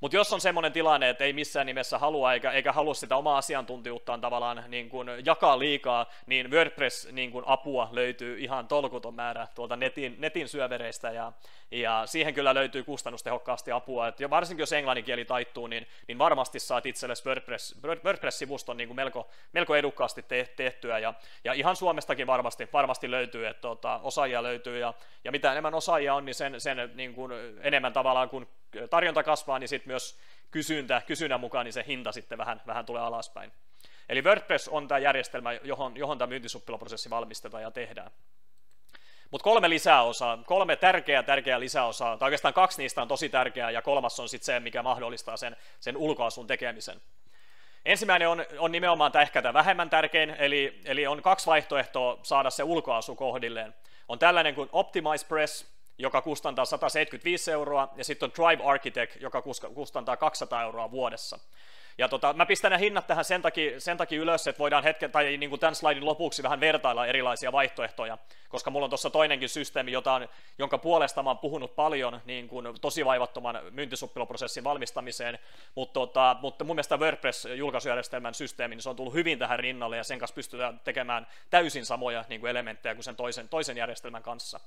Mutta 0.00 0.16
jos 0.16 0.32
on 0.32 0.40
semmoinen 0.40 0.72
tilanne, 0.72 1.08
että 1.08 1.24
ei 1.24 1.32
missään 1.32 1.66
nimessä 1.66 1.98
halua 1.98 2.32
eikä, 2.32 2.50
eikä 2.50 2.72
halua 2.72 2.94
sitä 2.94 3.16
omaa 3.16 3.38
asiantuntijuuttaan 3.38 4.20
tavallaan 4.20 4.64
niin 4.68 4.88
kuin 4.88 5.08
jakaa 5.24 5.58
liikaa, 5.58 6.06
niin 6.26 6.50
WordPress 6.50 7.08
niin 7.12 7.30
kuin 7.30 7.44
löytyy 7.90 8.38
ihan 8.38 8.68
tolkuton 8.68 9.14
määrä 9.14 9.48
tuolta 9.54 9.76
netin, 9.76 10.16
netin 10.18 10.48
syövereistä 10.48 11.10
ja, 11.10 11.32
ja 11.70 12.02
siihen 12.06 12.34
kyllä 12.34 12.54
löytyy 12.54 12.84
kustannustehokkaasti 12.84 13.72
apua. 13.72 14.08
Et 14.08 14.20
jo 14.20 14.30
varsinkin 14.30 14.62
jos 14.62 14.72
englanninkieli 14.72 15.24
taittuu, 15.24 15.66
niin, 15.66 15.86
niin 16.08 16.18
varmasti 16.18 16.60
saat 16.60 16.86
itsellesi 16.86 17.24
WordPress, 17.26 17.76
WordPress-sivuston 18.04 18.76
niin 18.76 18.88
kuin 18.88 18.96
melko, 18.96 19.28
melko 19.52 19.76
edukkaasti 19.76 20.22
te, 20.22 20.48
tehtyä 20.56 20.98
ja, 20.98 21.14
ja 21.44 21.52
ihan 21.52 21.76
Suomestakin 21.76 22.26
varmasti, 22.26 22.68
varmasti 22.72 23.10
löytyy, 23.10 23.46
että 23.46 23.60
tota, 23.60 24.00
osaajia 24.02 24.42
löytyy 24.42 24.78
ja, 24.78 24.94
ja 25.24 25.32
mitä 25.32 25.52
enemmän 25.52 25.74
osaajia 25.74 26.14
on, 26.14 26.24
niin 26.24 26.34
sen, 26.34 26.60
sen 26.60 26.90
niin 26.94 27.14
kuin 27.14 27.32
enemmän 27.60 27.92
tavallaan 27.92 28.28
kun 28.28 28.46
tarjonta 28.90 29.22
kasvaa, 29.22 29.58
niin 29.58 29.68
sitten 29.68 29.88
myös 29.88 30.18
kysyntä, 30.50 31.02
kysynnän 31.06 31.40
mukaan, 31.40 31.64
niin 31.64 31.72
se 31.72 31.84
hinta 31.86 32.12
sitten 32.12 32.38
vähän, 32.38 32.62
vähän 32.66 32.86
tulee 32.86 33.02
alaspäin. 33.02 33.52
Eli 34.08 34.22
WordPress 34.22 34.68
on 34.68 34.88
tämä 34.88 34.98
järjestelmä, 34.98 35.52
johon, 35.52 35.96
johon 35.96 36.18
tämä 36.18 36.28
myyntisuppiloprosessi 36.28 37.10
valmistetaan 37.10 37.62
ja 37.62 37.70
tehdään. 37.70 38.10
Mutta 39.30 39.44
kolme 39.44 39.70
lisäosaa, 39.70 40.38
kolme 40.46 40.76
tärkeää 40.76 41.22
tärkeää 41.22 41.60
lisäosaa, 41.60 42.16
tai 42.16 42.26
oikeastaan 42.26 42.54
kaksi 42.54 42.82
niistä 42.82 43.02
on 43.02 43.08
tosi 43.08 43.28
tärkeää, 43.28 43.70
ja 43.70 43.82
kolmas 43.82 44.20
on 44.20 44.28
sitten 44.28 44.46
se, 44.46 44.60
mikä 44.60 44.82
mahdollistaa 44.82 45.36
sen, 45.36 45.56
sen 45.80 45.96
ulkoasun 45.96 46.46
tekemisen. 46.46 47.00
Ensimmäinen 47.84 48.28
on, 48.28 48.44
on 48.58 48.72
nimenomaan 48.72 49.12
tämä 49.12 49.22
ehkä 49.22 49.42
tämä 49.42 49.54
vähemmän 49.54 49.90
tärkein, 49.90 50.30
eli, 50.30 50.80
eli 50.84 51.06
on 51.06 51.22
kaksi 51.22 51.46
vaihtoehtoa 51.46 52.18
saada 52.22 52.50
se 52.50 52.62
ulkoasu 52.62 53.16
kohdilleen. 53.16 53.74
On 54.08 54.18
tällainen 54.18 54.54
kuin 54.54 54.68
Optimize 54.72 55.26
Press, 55.26 55.73
joka 55.98 56.22
kustantaa 56.22 56.64
175 56.64 57.50
euroa, 57.50 57.92
ja 57.96 58.04
sitten 58.04 58.26
on 58.26 58.32
Drive 58.34 58.70
Architect, 58.70 59.20
joka 59.20 59.42
kustantaa 59.74 60.16
200 60.16 60.62
euroa 60.62 60.90
vuodessa. 60.90 61.38
Ja 61.98 62.08
tota, 62.08 62.32
mä 62.32 62.46
pistän 62.46 62.72
ne 62.72 62.78
hinnat 62.78 63.06
tähän 63.06 63.24
sen 63.24 63.42
takia, 63.42 63.80
sen 63.80 63.96
takia 63.96 64.20
ylös, 64.20 64.46
että 64.46 64.58
voidaan 64.58 64.84
hetken, 64.84 65.12
tai 65.12 65.36
niin 65.36 65.50
kuin 65.50 65.60
tämän 65.60 65.74
slaidin 65.74 66.04
lopuksi 66.04 66.42
vähän 66.42 66.60
vertailla 66.60 67.06
erilaisia 67.06 67.52
vaihtoehtoja, 67.52 68.18
koska 68.48 68.70
mulla 68.70 68.84
on 68.84 68.90
tuossa 68.90 69.10
toinenkin 69.10 69.48
systeemi, 69.48 69.92
jota 69.92 70.12
on, 70.12 70.28
jonka 70.58 70.78
puolesta 70.78 71.22
mä 71.22 71.30
oon 71.30 71.38
puhunut 71.38 71.76
paljon 71.76 72.20
niin 72.24 72.48
kuin 72.48 72.66
tosi 72.80 73.04
vaivattoman 73.04 73.60
myyntisuppiloprosessin 73.70 74.64
valmistamiseen, 74.64 75.38
mutta, 75.74 75.92
tota, 75.92 76.36
mutta 76.40 76.64
mun 76.64 76.76
mielestä 76.76 76.96
WordPress-julkaisujärjestelmän 76.96 78.34
systeemi, 78.34 78.74
niin 78.74 78.82
se 78.82 78.90
on 78.90 78.96
tullut 78.96 79.14
hyvin 79.14 79.38
tähän 79.38 79.58
rinnalle, 79.58 79.96
ja 79.96 80.04
sen 80.04 80.18
kanssa 80.18 80.34
pystytään 80.34 80.80
tekemään 80.84 81.26
täysin 81.50 81.86
samoja 81.86 82.24
niin 82.28 82.40
kuin 82.40 82.50
elementtejä 82.50 82.94
kuin 82.94 83.04
sen 83.04 83.16
toisen, 83.16 83.48
toisen 83.48 83.76
järjestelmän 83.76 84.22
kanssa. 84.22 84.60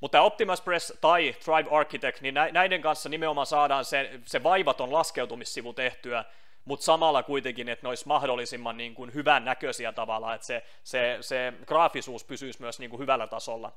Mutta 0.00 0.22
Optimus 0.22 0.60
Press 0.60 0.92
tai 1.00 1.34
Thrive 1.44 1.78
Architect, 1.78 2.20
niin 2.20 2.34
näiden 2.34 2.82
kanssa 2.82 3.08
nimenomaan 3.08 3.46
saadaan 3.46 3.84
se, 3.84 4.20
se 4.26 4.42
vaivaton 4.42 4.92
laskeutumissivu 4.92 5.72
tehtyä 5.72 6.24
mutta 6.64 6.84
samalla 6.84 7.22
kuitenkin, 7.22 7.68
että 7.68 7.84
ne 7.84 7.88
olisi 7.88 8.08
mahdollisimman 8.08 8.76
niin 8.76 8.94
kuin 8.94 9.14
hyvän 9.14 9.44
näköisiä 9.44 9.92
tavalla, 9.92 10.34
että 10.34 10.46
se, 10.46 10.62
se, 10.84 11.18
se 11.20 11.52
graafisuus 11.66 12.24
pysyisi 12.24 12.60
myös 12.60 12.78
niin 12.78 12.90
kuin 12.90 13.00
hyvällä 13.00 13.26
tasolla. 13.26 13.72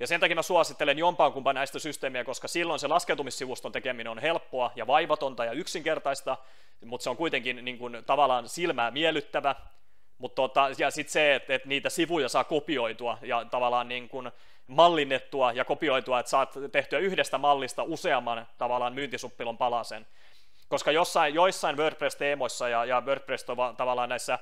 Ja 0.00 0.06
sen 0.06 0.20
takia 0.20 0.36
mä 0.36 0.42
suosittelen 0.42 0.98
jompaan 0.98 1.32
kumpaan 1.32 1.54
näistä 1.54 1.78
systeemiä, 1.78 2.24
koska 2.24 2.48
silloin 2.48 2.80
se 2.80 2.86
laskeutumissivuston 2.88 3.72
tekeminen 3.72 4.10
on 4.10 4.18
helppoa 4.18 4.70
ja 4.76 4.86
vaivatonta 4.86 5.44
ja 5.44 5.52
yksinkertaista, 5.52 6.36
mutta 6.84 7.04
se 7.04 7.10
on 7.10 7.16
kuitenkin 7.16 7.64
niin 7.64 7.78
kuin, 7.78 8.02
tavallaan 8.06 8.48
silmää 8.48 8.90
miellyttävä. 8.90 9.54
Mutta 10.18 10.42
tota, 10.42 10.68
ja 10.78 10.90
sitten 10.90 11.12
se, 11.12 11.34
että, 11.34 11.54
että 11.54 11.68
niitä 11.68 11.90
sivuja 11.90 12.28
saa 12.28 12.44
kopioitua 12.44 13.18
ja 13.22 13.44
tavallaan 13.44 13.88
niin 13.88 14.08
kuin 14.08 14.30
mallinnettua 14.66 15.52
ja 15.52 15.64
kopioitua, 15.64 16.20
että 16.20 16.30
saat 16.30 16.54
tehtyä 16.72 16.98
yhdestä 16.98 17.38
mallista 17.38 17.82
useamman 17.82 18.46
tavallaan 18.58 18.94
myyntisuppilon 18.94 19.58
palasen. 19.58 20.06
Koska 20.68 20.90
jossain, 20.90 21.34
joissain 21.34 21.76
WordPress-teemoissa 21.76 22.68
ja, 22.68 22.84
ja 22.84 23.00
WordPress 23.00 23.44
tavallaan 23.76 24.08
näissä 24.08 24.38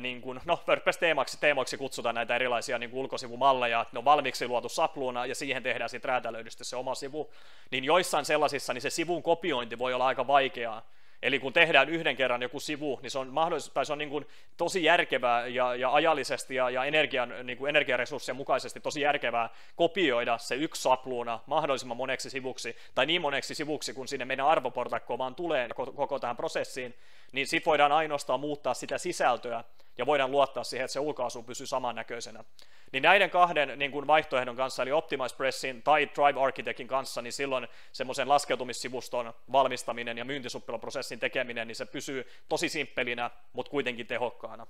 niin 0.00 0.20
kuin, 0.20 0.40
no 0.44 0.58
WordPress-teemaksi 0.68 1.40
teemoiksi 1.40 1.76
kutsutaan 1.76 2.14
näitä 2.14 2.34
erilaisia 2.34 2.78
niin 2.78 2.90
ulkosivumalleja, 2.92 3.80
että 3.80 3.94
ne 3.94 3.98
on 3.98 4.04
valmiiksi 4.04 4.48
luotu 4.48 4.68
sapluuna 4.68 5.26
ja 5.26 5.34
siihen 5.34 5.62
tehdään 5.62 5.90
sitten 5.90 6.08
räätälöidysti 6.08 6.64
se 6.64 6.76
oma 6.76 6.94
sivu, 6.94 7.32
niin 7.70 7.84
joissain 7.84 8.24
sellaisissa 8.24 8.72
niin 8.72 8.82
se 8.82 8.90
sivun 8.90 9.22
kopiointi 9.22 9.78
voi 9.78 9.94
olla 9.94 10.06
aika 10.06 10.26
vaikeaa, 10.26 10.82
Eli 11.22 11.38
kun 11.38 11.52
tehdään 11.52 11.88
yhden 11.88 12.16
kerran 12.16 12.42
joku 12.42 12.60
sivu, 12.60 12.98
niin 13.02 13.10
se 13.10 13.18
on, 13.18 13.28
mahdollis- 13.28 13.70
tai 13.74 13.86
se 13.86 13.92
on 13.92 13.98
niin 13.98 14.10
kuin 14.10 14.26
tosi 14.56 14.84
järkevää 14.84 15.46
ja, 15.46 15.74
ja 15.74 15.94
ajallisesti 15.94 16.54
ja, 16.54 16.70
ja 16.70 16.84
energian, 16.84 17.34
niin 17.42 17.58
kuin 17.58 17.68
energiaresurssien 17.68 18.36
mukaisesti 18.36 18.80
tosi 18.80 19.00
järkevää 19.00 19.48
kopioida 19.76 20.38
se 20.38 20.54
yksi 20.54 20.82
sapluuna 20.82 21.40
mahdollisimman 21.46 21.96
moneksi 21.96 22.30
sivuksi, 22.30 22.76
tai 22.94 23.06
niin 23.06 23.20
moneksi 23.20 23.54
sivuksi, 23.54 23.94
kun 23.94 24.08
sinne 24.08 24.24
meidän 24.24 24.46
arvoportakko 24.46 25.18
vaan 25.18 25.34
tulee 25.34 25.68
koko 25.74 26.18
tähän 26.18 26.36
prosessiin, 26.36 26.94
niin 27.32 27.46
sitten 27.46 27.70
voidaan 27.70 27.92
ainoastaan 27.92 28.40
muuttaa 28.40 28.74
sitä 28.74 28.98
sisältöä, 28.98 29.64
ja 29.98 30.06
voidaan 30.06 30.30
luottaa 30.30 30.64
siihen, 30.64 30.84
että 30.84 30.92
se 30.92 31.00
ulkoasu 31.00 31.42
pysyy 31.42 31.66
samannäköisenä. 31.66 32.44
Niin 32.92 33.02
näiden 33.02 33.30
kahden 33.30 33.78
niin 33.78 33.90
kuin 33.90 34.06
vaihtoehdon 34.06 34.56
kanssa, 34.56 34.82
eli 34.82 34.92
Optimize 34.92 35.36
Pressin 35.36 35.82
tai 35.82 36.08
Drive 36.14 36.40
Architectin 36.40 36.88
kanssa, 36.88 37.22
niin 37.22 37.32
silloin 37.32 37.68
semmoisen 37.92 38.28
laskeutumissivuston 38.28 39.34
valmistaminen 39.52 40.18
ja 40.18 40.24
myyntisuppiloprosessin 40.24 41.20
tekeminen, 41.20 41.68
niin 41.68 41.76
se 41.76 41.86
pysyy 41.86 42.28
tosi 42.48 42.68
simppelinä, 42.68 43.30
mutta 43.52 43.70
kuitenkin 43.70 44.06
tehokkaana. 44.06 44.66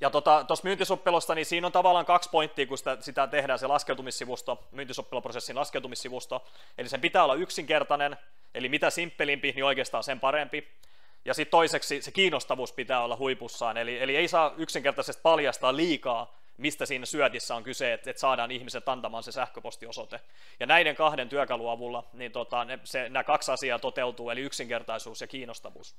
Ja 0.00 0.10
tuossa 0.10 0.44
tota, 0.44 0.62
myyntisuppelosta, 0.62 1.34
niin 1.34 1.46
siinä 1.46 1.66
on 1.66 1.72
tavallaan 1.72 2.06
kaksi 2.06 2.30
pointtia, 2.30 2.66
kun 2.66 2.78
sitä, 2.78 2.96
sitä 3.00 3.26
tehdään, 3.26 3.58
se 3.58 3.66
laskeutumissivusto, 3.66 4.68
myyntisuppeloprosessin 4.72 5.56
laskeutumissivusto. 5.56 6.44
Eli 6.78 6.88
sen 6.88 7.00
pitää 7.00 7.24
olla 7.24 7.34
yksinkertainen, 7.34 8.16
eli 8.54 8.68
mitä 8.68 8.90
simppelimpi, 8.90 9.52
niin 9.52 9.64
oikeastaan 9.64 10.04
sen 10.04 10.20
parempi. 10.20 10.68
Ja 11.26 11.34
sitten 11.34 11.50
toiseksi 11.50 12.02
se 12.02 12.10
kiinnostavuus 12.10 12.72
pitää 12.72 13.04
olla 13.04 13.16
huipussaan, 13.16 13.76
eli, 13.76 14.02
eli 14.02 14.16
ei 14.16 14.28
saa 14.28 14.54
yksinkertaisesti 14.56 15.22
paljastaa 15.22 15.76
liikaa, 15.76 16.34
mistä 16.58 16.86
siinä 16.86 17.06
syötissä 17.06 17.54
on 17.54 17.62
kyse, 17.62 17.92
että, 17.92 18.10
että 18.10 18.20
saadaan 18.20 18.50
ihmiset 18.50 18.88
antamaan 18.88 19.22
se 19.22 19.32
sähköpostiosoite. 19.32 20.20
Ja 20.60 20.66
näiden 20.66 20.96
kahden 20.96 21.28
työkalun 21.28 21.70
avulla 21.70 22.04
niin 22.12 22.32
tota, 22.32 22.66
se, 22.84 23.08
nämä 23.08 23.24
kaksi 23.24 23.52
asiaa 23.52 23.78
toteutuu, 23.78 24.30
eli 24.30 24.40
yksinkertaisuus 24.40 25.20
ja 25.20 25.26
kiinnostavuus. 25.26 25.96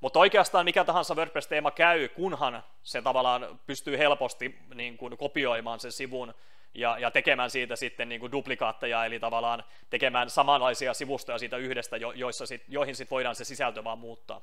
Mutta 0.00 0.18
oikeastaan 0.18 0.64
mikä 0.64 0.84
tahansa 0.84 1.14
WordPress-teema 1.14 1.70
käy, 1.70 2.08
kunhan 2.08 2.64
se 2.82 3.02
tavallaan 3.02 3.60
pystyy 3.66 3.98
helposti 3.98 4.58
niin 4.74 4.96
kuin, 4.96 5.16
kopioimaan 5.16 5.80
sen 5.80 5.92
sivun 5.92 6.34
ja, 6.76 6.98
ja 6.98 7.10
tekemään 7.10 7.50
siitä 7.50 7.76
sitten 7.76 8.08
niin 8.08 8.20
kuin 8.20 8.32
duplikaatteja, 8.32 9.04
eli 9.04 9.20
tavallaan 9.20 9.64
tekemään 9.90 10.30
samanlaisia 10.30 10.94
sivustoja 10.94 11.38
siitä 11.38 11.56
yhdestä, 11.56 11.96
jo, 11.96 12.12
joissa 12.12 12.46
sit, 12.46 12.64
joihin 12.68 12.96
sitten 12.96 13.14
voidaan 13.14 13.34
se 13.34 13.44
sisältö 13.44 13.84
vaan 13.84 13.98
muuttaa. 13.98 14.40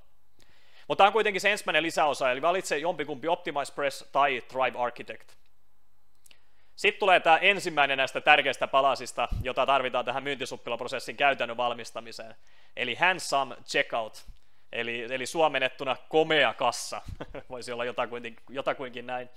Mutta 0.87 1.01
tämä 1.01 1.07
on 1.07 1.13
kuitenkin 1.13 1.41
se 1.41 1.51
ensimmäinen 1.51 1.83
lisäosa, 1.83 2.31
eli 2.31 2.41
valitse 2.41 2.77
jompikumpi 2.77 3.27
Optimize 3.27 3.73
Press 3.73 4.09
tai 4.11 4.41
Thrive 4.47 4.79
Architect. 4.79 5.31
Sitten 6.75 6.99
tulee 6.99 7.19
tämä 7.19 7.37
ensimmäinen 7.37 7.97
näistä 7.97 8.21
tärkeistä 8.21 8.67
palasista, 8.67 9.27
jota 9.43 9.65
tarvitaan 9.65 10.05
tähän 10.05 10.23
myyntisuppilaprosessin 10.23 11.17
käytännön 11.17 11.57
valmistamiseen, 11.57 12.35
eli 12.75 12.95
handsome 12.95 13.55
checkout, 13.65 14.25
eli, 14.73 15.07
eli 15.09 15.25
suomennettuna 15.25 15.95
komea 16.09 16.53
kassa, 16.53 17.01
voisi 17.49 17.71
olla 17.71 17.85
jotakuinkin, 17.85 18.35
jotakuinkin 18.49 19.07
näin. 19.07 19.29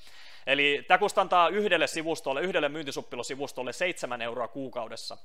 Eli 0.46 0.84
tämä 0.88 0.98
kustantaa 0.98 1.48
yhdelle 1.48 1.86
sivustolle, 1.86 2.40
yhdelle 2.40 2.68
myyntisuppilosivustolle 2.68 3.72
7 3.72 4.22
euroa 4.22 4.48
kuukaudessa. 4.48 5.16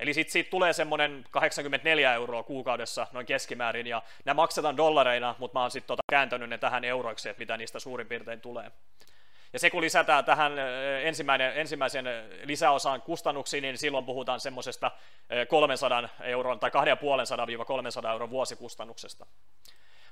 Eli 0.00 0.14
sitten 0.14 0.32
siitä 0.32 0.50
tulee 0.50 0.72
semmoinen 0.72 1.24
84 1.30 2.14
euroa 2.14 2.42
kuukaudessa 2.42 3.06
noin 3.12 3.26
keskimäärin, 3.26 3.86
ja 3.86 4.02
nämä 4.24 4.34
maksetaan 4.34 4.76
dollareina, 4.76 5.34
mutta 5.38 5.58
mä 5.58 5.62
oon 5.62 5.70
sitten 5.70 5.86
tota 5.86 6.02
kääntänyt 6.10 6.50
ne 6.50 6.58
tähän 6.58 6.84
euroiksi, 6.84 7.28
että 7.28 7.40
mitä 7.40 7.56
niistä 7.56 7.78
suurin 7.78 8.06
piirtein 8.06 8.40
tulee. 8.40 8.70
Ja 9.52 9.58
se 9.58 9.70
kun 9.70 9.82
lisätään 9.82 10.24
tähän 10.24 10.52
ensimmäinen, 11.02 11.56
ensimmäisen 11.56 12.04
lisäosan 12.44 13.02
kustannuksiin, 13.02 13.62
niin 13.62 13.78
silloin 13.78 14.04
puhutaan 14.04 14.40
semmoisesta 14.40 14.90
300 15.48 16.08
euron 16.22 16.60
tai 16.60 16.70
250-300 18.06 18.10
euron 18.12 18.30
vuosikustannuksesta. 18.30 19.26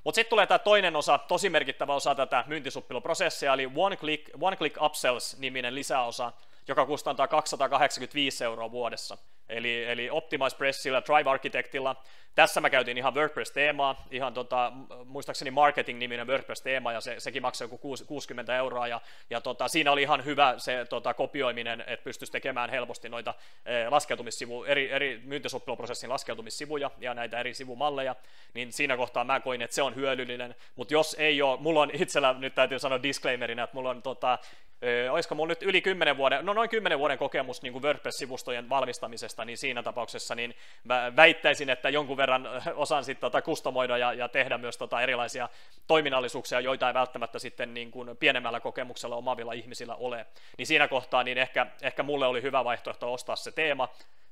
Mutta 0.03 0.15
sitten 0.15 0.29
tulee 0.29 0.47
tämä 0.47 0.59
toinen 0.59 0.95
osa, 0.95 1.17
tosi 1.17 1.49
merkittävä 1.49 1.93
osa 1.93 2.15
tätä 2.15 2.43
myyntisuppiluprosessia, 2.47 3.53
eli 3.53 3.71
One 3.75 3.97
Click, 3.97 4.29
One 4.41 4.55
Click 4.55 4.77
Upsells-niminen 4.81 5.75
lisäosa, 5.75 6.31
joka 6.67 6.85
kustantaa 6.85 7.27
285 7.27 8.43
euroa 8.43 8.71
vuodessa. 8.71 9.17
Eli, 9.49 9.83
eli 9.83 10.09
Optimize 10.09 10.57
Pressillä, 10.57 11.01
Drive 11.05 11.29
Architectilla. 11.29 11.95
Tässä 12.35 12.61
mä 12.61 12.69
käytin 12.69 12.97
ihan 12.97 13.13
WordPress-teemaa, 13.15 14.05
ihan 14.11 14.33
tota, 14.33 14.71
muistaakseni 15.05 15.51
marketing-niminen 15.51 16.27
WordPress-teema, 16.27 16.93
ja 16.93 17.01
se, 17.01 17.19
sekin 17.19 17.41
maksoi 17.41 17.65
joku 17.65 17.95
60 18.07 18.57
euroa, 18.57 18.87
ja, 18.87 19.01
ja 19.29 19.41
tota, 19.41 19.67
siinä 19.67 19.91
oli 19.91 20.01
ihan 20.01 20.25
hyvä 20.25 20.53
se 20.57 20.85
tota, 20.89 21.13
kopioiminen, 21.13 21.83
että 21.87 22.03
pystyisi 22.03 22.31
tekemään 22.31 22.69
helposti 22.69 23.09
noita 23.09 23.33
eh, 23.65 23.87
laskeutumissivu, 23.87 24.63
eri, 24.63 24.91
eri 24.91 25.21
myyntisoppiluprosessin 25.23 26.09
laskeutumissivuja 26.09 26.91
ja 26.99 27.13
näitä 27.13 27.39
eri 27.39 27.53
sivumalleja, 27.53 28.15
niin 28.53 28.73
siinä 28.73 28.97
kohtaa 28.97 29.23
mä 29.23 29.39
koin, 29.39 29.61
että 29.61 29.75
se 29.75 29.81
on 29.81 29.95
hyödyllinen, 29.95 30.55
mutta 30.75 30.93
jos 30.93 31.15
ei 31.19 31.41
ole, 31.41 31.59
mulla 31.59 31.81
on 31.81 31.91
itsellä, 31.93 32.33
nyt 32.33 32.55
täytyy 32.55 32.79
sanoa 32.79 33.03
disclaimerina, 33.03 33.63
että 33.63 33.75
mulla 33.75 33.89
on 33.89 34.01
tota, 34.01 34.37
Öö, 34.83 35.11
olisiko 35.11 35.35
mulla 35.35 35.51
nyt 35.51 35.63
yli 35.63 35.81
10 35.81 36.17
vuoden, 36.17 36.45
no 36.45 36.53
noin 36.53 36.69
10 36.69 36.99
vuoden 36.99 37.17
kokemus 37.17 37.61
niin 37.61 37.73
WordPress-sivustojen 37.73 38.69
valmistamisesta, 38.69 39.38
niin 39.45 39.57
siinä 39.57 39.83
tapauksessa 39.83 40.35
niin 40.35 40.55
mä 40.83 41.15
väittäisin, 41.15 41.69
että 41.69 41.89
jonkun 41.89 42.17
verran 42.17 42.47
osaan 42.75 43.03
sitten 43.03 43.21
tota 43.21 43.41
kustomoida 43.41 43.97
ja, 43.97 44.13
ja 44.13 44.29
tehdä 44.29 44.57
myös 44.57 44.77
tota 44.77 45.01
erilaisia 45.01 45.49
toiminnallisuuksia, 45.87 46.59
joita 46.59 46.87
ei 46.87 46.93
välttämättä 46.93 47.39
sitten 47.39 47.73
niin 47.73 47.91
kuin 47.91 48.17
pienemmällä 48.17 48.59
kokemuksella 48.59 49.15
omavilla 49.15 49.53
ihmisillä 49.53 49.95
ole. 49.95 50.25
Niin 50.57 50.67
siinä 50.67 50.87
kohtaa 50.87 51.23
niin 51.23 51.37
ehkä, 51.37 51.67
ehkä 51.81 52.03
mulle 52.03 52.27
oli 52.27 52.41
hyvä 52.41 52.63
vaihtoehto 52.63 53.13
ostaa 53.13 53.35
se 53.35 53.51
teema, 53.51 53.89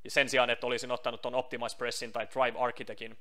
sen 0.08 0.30
sijaan, 0.30 0.50
että 0.50 0.68
olisin 0.68 0.92
ottanut 0.92 1.22
tuon 1.22 1.36
Optimize 1.36 1.78
Pressin 1.78 2.12
tai 2.12 2.28
Drive 2.34 2.60
Architectin. 2.60 3.18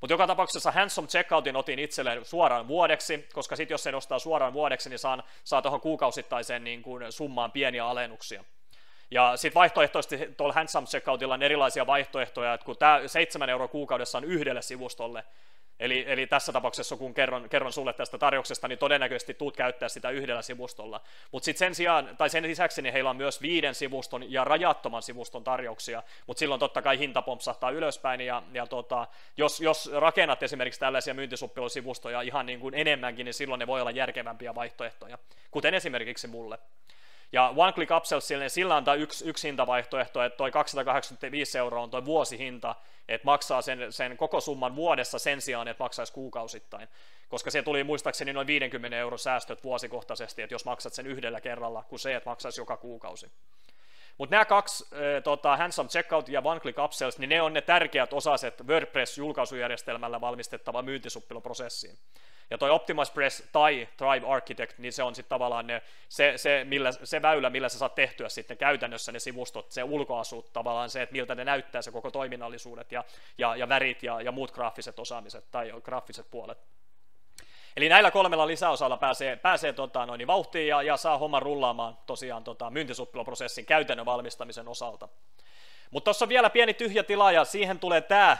Mutta 0.00 0.12
joka 0.12 0.26
tapauksessa 0.26 0.72
Handsome 0.72 1.08
Checkoutin 1.08 1.56
otin 1.56 1.78
itselleen 1.78 2.24
suoraan 2.24 2.68
vuodeksi, 2.68 3.28
koska 3.32 3.56
sitten 3.56 3.74
jos 3.74 3.82
sen 3.82 3.94
ostaa 3.94 4.18
suoraan 4.18 4.52
vuodeksi, 4.52 4.90
niin 4.90 4.98
saan, 4.98 5.22
saa 5.44 5.62
tuohon 5.62 5.80
kuukausittaiseen 5.80 6.64
niin 6.64 6.82
kuin 6.82 7.12
summaan 7.12 7.52
pieniä 7.52 7.86
alennuksia. 7.86 8.44
Ja 9.10 9.36
sitten 9.36 9.60
vaihtoehtoisesti 9.60 10.34
tuolla 10.36 10.54
Handsome 10.54 10.86
Checkoutilla 10.86 11.34
on 11.34 11.42
erilaisia 11.42 11.86
vaihtoehtoja, 11.86 12.54
että 12.54 12.64
kun 12.64 12.76
tämä 12.76 13.00
7 13.06 13.48
euroa 13.50 13.68
kuukaudessa 13.68 14.18
on 14.18 14.24
yhdelle 14.24 14.62
sivustolle, 14.62 15.24
Eli, 15.80 16.04
eli 16.06 16.26
tässä 16.26 16.52
tapauksessa, 16.52 16.96
kun 16.96 17.14
kerron, 17.14 17.48
kerron 17.48 17.72
sulle 17.72 17.92
tästä 17.92 18.18
tarjouksesta, 18.18 18.68
niin 18.68 18.78
todennäköisesti 18.78 19.34
tuut 19.34 19.56
käyttää 19.56 19.88
sitä 19.88 20.10
yhdellä 20.10 20.42
sivustolla. 20.42 21.00
Mutta 21.32 21.44
sitten 21.44 21.58
sen 21.58 21.74
sijaan, 21.74 22.16
tai 22.16 22.30
sen 22.30 22.42
lisäksi, 22.42 22.82
niin 22.82 22.92
heillä 22.92 23.10
on 23.10 23.16
myös 23.16 23.42
viiden 23.42 23.74
sivuston 23.74 24.32
ja 24.32 24.44
rajattoman 24.44 25.02
sivuston 25.02 25.44
tarjouksia, 25.44 26.02
mutta 26.26 26.38
silloin 26.38 26.58
totta 26.58 26.82
kai 26.82 26.98
hinta 26.98 27.22
pompsahtaa 27.22 27.70
ylöspäin, 27.70 28.20
ja, 28.20 28.42
ja 28.52 28.66
tota, 28.66 29.06
jos, 29.36 29.60
jos 29.60 29.90
rakennat 29.92 30.42
esimerkiksi 30.42 30.80
tällaisia 30.80 31.14
myyntisuppilusivustoja 31.14 32.20
ihan 32.20 32.46
niin 32.46 32.60
kuin 32.60 32.74
enemmänkin, 32.74 33.24
niin 33.24 33.34
silloin 33.34 33.58
ne 33.58 33.66
voi 33.66 33.80
olla 33.80 33.90
järkevämpiä 33.90 34.54
vaihtoehtoja, 34.54 35.18
kuten 35.50 35.74
esimerkiksi 35.74 36.26
mulle. 36.26 36.58
Ja 37.32 37.54
One 37.56 37.72
Click 37.72 37.90
Upsellsille 37.96 38.44
niin 38.44 38.50
sillä 38.50 38.76
antaa 38.76 38.94
yksi, 38.94 39.28
yksi 39.28 39.48
hintavaihtoehto, 39.48 40.22
että 40.22 40.36
toi 40.36 40.50
285 40.50 41.58
euroa 41.58 41.82
on 41.82 41.90
toi 41.90 42.04
vuosihinta, 42.04 42.74
että 43.08 43.24
maksaa 43.24 43.62
sen, 43.62 43.92
sen 43.92 44.16
koko 44.16 44.40
summan 44.40 44.76
vuodessa 44.76 45.18
sen 45.18 45.40
sijaan, 45.40 45.68
että 45.68 45.84
maksaisi 45.84 46.12
kuukausittain. 46.12 46.88
Koska 47.28 47.50
se 47.50 47.62
tuli 47.62 47.84
muistaakseni 47.84 48.32
noin 48.32 48.46
50 48.46 48.96
euro 48.96 49.18
säästöt 49.18 49.64
vuosikohtaisesti, 49.64 50.42
että 50.42 50.54
jos 50.54 50.64
maksat 50.64 50.92
sen 50.92 51.06
yhdellä 51.06 51.40
kerralla, 51.40 51.84
kuin 51.88 51.98
se, 51.98 52.14
että 52.14 52.30
maksaisi 52.30 52.60
joka 52.60 52.76
kuukausi. 52.76 53.30
Mutta 54.18 54.34
nämä 54.34 54.44
kaksi, 54.44 54.84
äh, 54.92 55.22
tota, 55.22 55.56
Handsome 55.56 55.88
Checkout 55.88 56.28
ja 56.28 56.42
One 56.44 56.60
Click 56.60 56.78
Upsells, 56.78 57.18
niin 57.18 57.28
ne 57.28 57.42
on 57.42 57.52
ne 57.52 57.60
tärkeät 57.60 58.12
osaset 58.12 58.62
WordPress-julkaisujärjestelmällä 58.66 60.20
valmistettava 60.20 60.82
myyntisuppilo 60.82 61.40
prosessiin. 61.40 61.98
Ja 62.50 62.58
toi 62.58 62.70
Optimize 62.70 63.12
Press 63.12 63.42
tai 63.52 63.88
Thrive 63.96 64.26
Architect, 64.26 64.78
niin 64.78 64.92
se 64.92 65.02
on 65.02 65.14
sitten 65.14 65.28
tavallaan 65.28 65.66
ne, 65.66 65.82
se, 66.08 66.32
se, 66.36 66.64
millä, 66.64 66.92
se 66.92 67.22
väylä, 67.22 67.50
millä 67.50 67.68
sä 67.68 67.78
saat 67.78 67.94
tehtyä 67.94 68.28
sitten 68.28 68.56
käytännössä 68.56 69.12
ne 69.12 69.18
sivustot, 69.18 69.72
se 69.72 69.82
ulkoasu 69.82 70.46
tavallaan 70.52 70.90
se, 70.90 71.02
että 71.02 71.12
miltä 71.12 71.34
ne 71.34 71.44
näyttää 71.44 71.82
se 71.82 71.90
koko 71.90 72.10
toiminnallisuudet 72.10 72.92
ja, 72.92 73.04
ja, 73.38 73.56
ja 73.56 73.68
värit 73.68 74.02
ja, 74.02 74.20
ja 74.20 74.32
muut 74.32 74.50
graafiset 74.50 74.98
osaamiset 74.98 75.44
tai 75.50 75.72
graafiset 75.84 76.30
puolet. 76.30 76.58
Eli 77.76 77.88
näillä 77.88 78.10
kolmella 78.10 78.46
lisäosalla 78.46 78.96
pääsee, 78.96 79.36
pääsee 79.36 79.72
tota, 79.72 80.06
noin, 80.06 80.26
vauhtiin 80.26 80.68
ja, 80.68 80.82
ja 80.82 80.96
saa 80.96 81.18
homma 81.18 81.40
rullaamaan 81.40 81.98
tosiaan 82.06 82.44
tota, 82.44 82.70
myyntisuppiloprosessin 82.70 83.66
käytännön 83.66 84.06
valmistamisen 84.06 84.68
osalta. 84.68 85.08
Mutta 85.90 86.04
tuossa 86.04 86.24
on 86.24 86.28
vielä 86.28 86.50
pieni 86.50 86.74
tyhjä 86.74 87.02
tila 87.02 87.32
ja 87.32 87.44
siihen 87.44 87.78
tulee 87.78 88.00
tämä 88.00 88.36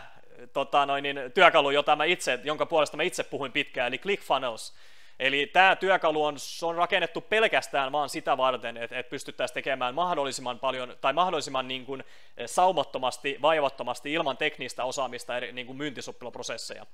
tota, 0.53 0.87
noin, 0.87 1.03
niin, 1.03 1.21
työkalu, 1.35 1.71
jota 1.71 1.97
mä 1.97 2.05
itse, 2.05 2.41
jonka 2.45 2.67
puolesta 2.67 2.97
mä 2.97 3.03
itse 3.03 3.25
puhuin 3.25 3.53
pitkään, 3.53 3.89
eli 3.89 3.99
ClickFunnels. 3.99 4.75
Eli 5.19 5.47
tämä 5.47 5.77
työkalu 5.77 6.25
on, 6.25 6.37
on 6.63 6.75
rakennettu 6.75 7.21
pelkästään 7.21 7.93
vaan 7.93 8.09
sitä 8.09 8.37
varten, 8.37 8.77
että, 8.77 8.99
että 8.99 9.11
pystyttäisiin 9.11 9.55
tekemään 9.55 9.95
mahdollisimman 9.95 10.59
paljon 10.59 10.97
tai 11.01 11.13
mahdollisimman 11.13 11.69
niin 11.69 11.87
kuin, 11.87 12.05
saumattomasti, 12.47 13.39
vaivattomasti 13.43 14.13
ilman 14.13 14.37
teknistä 14.37 14.85
osaamista 14.85 15.37
eri 15.37 15.53
niin 15.53 15.67
kuin 15.67 15.77
myyntisuppiloprosesseja. 15.77 16.87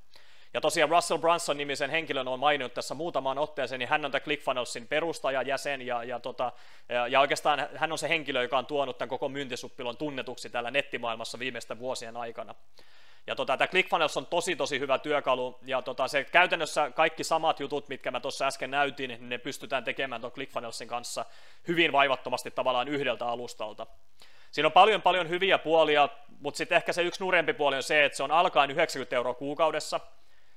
Ja 0.54 0.60
tosiaan 0.60 0.90
Russell 0.90 1.18
Brunson 1.18 1.56
nimisen 1.56 1.90
henkilön 1.90 2.28
on 2.28 2.40
maininnut 2.40 2.74
tässä 2.74 2.94
muutamaan 2.94 3.38
otteeseen, 3.38 3.78
niin 3.78 3.88
hän 3.88 4.04
on 4.04 4.10
tämä 4.10 4.20
ClickFunnelsin 4.20 4.88
perustaja, 4.88 5.42
jäsen 5.42 5.82
ja, 5.82 6.04
ja, 6.04 6.20
tota, 6.20 6.52
ja, 6.88 7.08
ja 7.08 7.20
oikeastaan 7.20 7.68
hän 7.76 7.92
on 7.92 7.98
se 7.98 8.08
henkilö, 8.08 8.42
joka 8.42 8.58
on 8.58 8.66
tuonut 8.66 8.98
tämän 8.98 9.08
koko 9.08 9.28
myyntisuppilon 9.28 9.96
tunnetuksi 9.96 10.50
täällä 10.50 10.70
nettimaailmassa 10.70 11.38
viimeisten 11.38 11.78
vuosien 11.78 12.16
aikana. 12.16 12.54
Ja 13.26 13.36
tota, 13.36 13.56
tämä 13.56 13.68
ClickFunnels 13.68 14.16
on 14.16 14.26
tosi 14.26 14.56
tosi 14.56 14.80
hyvä 14.80 14.98
työkalu, 14.98 15.58
ja 15.62 15.82
tota, 15.82 16.08
se 16.08 16.24
käytännössä 16.24 16.90
kaikki 16.90 17.24
samat 17.24 17.60
jutut, 17.60 17.88
mitkä 17.88 18.10
mä 18.10 18.20
tuossa 18.20 18.46
äsken 18.46 18.70
näytin, 18.70 19.08
niin 19.08 19.28
ne 19.28 19.38
pystytään 19.38 19.84
tekemään 19.84 20.20
tuon 20.20 20.32
ClickFunnelsin 20.32 20.88
kanssa 20.88 21.24
hyvin 21.68 21.92
vaivattomasti 21.92 22.50
tavallaan 22.50 22.88
yhdeltä 22.88 23.26
alustalta. 23.26 23.86
Siinä 24.50 24.66
on 24.66 24.72
paljon 24.72 25.02
paljon 25.02 25.28
hyviä 25.28 25.58
puolia, 25.58 26.08
mutta 26.40 26.58
sitten 26.58 26.76
ehkä 26.76 26.92
se 26.92 27.02
yksi 27.02 27.20
nurempi 27.20 27.52
puoli 27.52 27.76
on 27.76 27.82
se, 27.82 28.04
että 28.04 28.16
se 28.16 28.22
on 28.22 28.30
alkaen 28.30 28.70
90 28.70 29.16
euroa 29.16 29.34
kuukaudessa, 29.34 30.00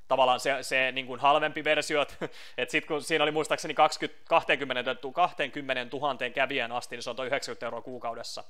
tavallaan 0.07 0.39
se, 0.39 0.57
se 0.61 0.91
niin 0.91 1.07
kuin 1.07 1.19
halvempi 1.19 1.63
versio, 1.63 2.01
että 2.01 2.71
sitten 2.71 2.87
kun 2.87 3.03
siinä 3.03 3.23
oli 3.23 3.31
muistaakseni 3.31 3.73
20, 3.73 4.21
20, 4.29 4.95
20 5.13 5.97
000 5.97 6.29
kävijän 6.29 6.71
asti, 6.71 6.95
niin 6.95 7.03
se 7.03 7.09
on 7.09 7.15
tuo 7.15 7.25
90 7.25 7.65
euroa 7.65 7.81
kuukaudessa. 7.81 8.43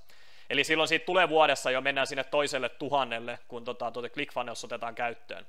Eli 0.50 0.64
silloin 0.64 0.88
siitä 0.88 1.06
tulee 1.06 1.30
vuodessa 1.30 1.72
jo 1.72 1.82
mennään 1.82 2.08
sinne 2.08 2.24
toiselle 2.24 2.70
tuhannelle, 2.70 3.40
kun 3.48 3.64
tota, 3.64 3.92
tuota 3.92 4.10
ClickFunnels 4.10 4.64
otetaan 4.64 4.96
käyttöön. 4.96 5.46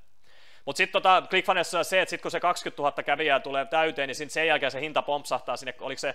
Mutta 0.64 0.76
sitten 0.76 0.93
tota, 0.93 1.23
ClickFunnels 1.31 1.75
on 1.75 1.85
se, 1.85 2.00
että 2.00 2.11
sitten 2.11 2.23
kun 2.23 2.31
se 2.31 2.40
20 2.40 2.83
000 2.83 3.02
kävijää 3.02 3.40
tulee 3.40 3.64
täyteen, 3.64 4.09
niin 4.09 4.31
sen 4.31 4.47
jälkeen 4.47 4.73
se 4.73 4.81
hinta 4.81 5.02
pompsahtaa 5.02 5.57
sinne, 5.57 5.75
oliko 5.81 5.99
se 5.99 6.14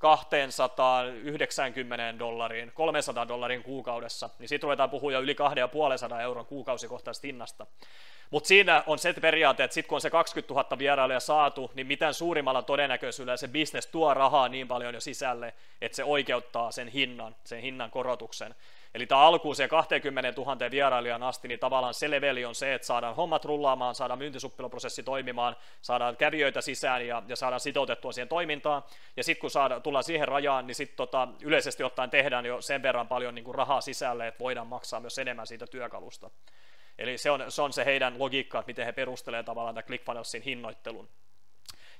290 0.00 2.18
dollariin, 2.18 2.72
300 2.74 3.28
dollarin 3.28 3.62
kuukaudessa, 3.62 4.30
niin 4.38 4.48
siitä 4.48 4.62
ruvetaan 4.62 4.90
puhua 4.90 5.12
jo 5.12 5.20
yli 5.20 5.34
250 5.34 6.22
euron 6.22 6.46
kuukausikohtaisesta 6.46 7.26
hinnasta. 7.26 7.66
Mutta 8.30 8.48
siinä 8.48 8.82
on 8.86 8.98
se 8.98 9.12
periaate, 9.12 9.64
että 9.64 9.74
sitten 9.74 9.88
kun 9.88 9.96
on 9.96 10.00
se 10.00 10.10
20 10.10 10.54
000 10.54 10.78
vierailijaa 10.78 11.20
saatu, 11.20 11.70
niin 11.74 11.86
mitään 11.86 12.14
suurimmalla 12.14 12.62
todennäköisyydellä 12.62 13.36
se 13.36 13.48
business 13.48 13.86
tuo 13.86 14.14
rahaa 14.14 14.48
niin 14.48 14.68
paljon 14.68 14.94
jo 14.94 15.00
sisälle, 15.00 15.54
että 15.80 15.96
se 15.96 16.04
oikeuttaa 16.04 16.72
sen 16.72 16.88
hinnan, 16.88 17.36
sen 17.44 17.60
hinnan 17.60 17.90
korotuksen. 17.90 18.54
Eli 18.94 19.06
tämä 19.06 19.20
alkuun 19.20 19.56
se 19.56 19.68
20 19.68 20.32
000 20.36 20.70
vierailijan 20.70 21.22
asti, 21.22 21.48
niin 21.48 21.60
tavallaan 21.60 21.94
se 21.94 22.10
leveli 22.10 22.44
on 22.44 22.54
se, 22.54 22.74
että 22.74 22.86
saadaan 22.86 23.16
hommat 23.16 23.44
rullaamaan, 23.44 23.94
saadaan 23.94 24.18
myyntisuppiloprosessi 24.18 25.02
toimimaan, 25.02 25.56
saadaan 25.82 26.16
kävijöitä 26.16 26.60
sisään 26.60 27.06
ja, 27.06 27.22
ja 27.28 27.36
saadaan 27.36 27.60
sitoutettua 27.60 28.12
siihen 28.12 28.28
toimintaan. 28.28 28.82
Ja 29.16 29.24
sitten 29.24 29.40
kun 29.40 29.50
saada, 29.50 29.80
tullaan 29.80 30.04
siihen 30.04 30.28
rajaan, 30.28 30.66
niin 30.66 30.74
sitten 30.74 30.96
tota, 30.96 31.28
yleisesti 31.42 31.82
ottaen 31.82 32.10
tehdään 32.10 32.46
jo 32.46 32.60
sen 32.60 32.82
verran 32.82 33.08
paljon 33.08 33.34
niin 33.34 33.44
kuin 33.44 33.54
rahaa 33.54 33.80
sisälle, 33.80 34.26
että 34.26 34.40
voidaan 34.40 34.66
maksaa 34.66 35.00
myös 35.00 35.18
enemmän 35.18 35.46
siitä 35.46 35.66
työkalusta. 35.66 36.30
Eli 36.98 37.18
se 37.18 37.30
on 37.30 37.44
se, 37.48 37.62
on 37.62 37.72
se 37.72 37.84
heidän 37.84 38.18
logiikka, 38.18 38.58
että 38.58 38.70
miten 38.70 38.86
he 38.86 38.92
perustelevat 38.92 39.46
tavallaan 39.46 39.74
tämän 39.74 39.86
ClickFunnelsin 39.86 40.42
hinnoittelun. 40.42 41.08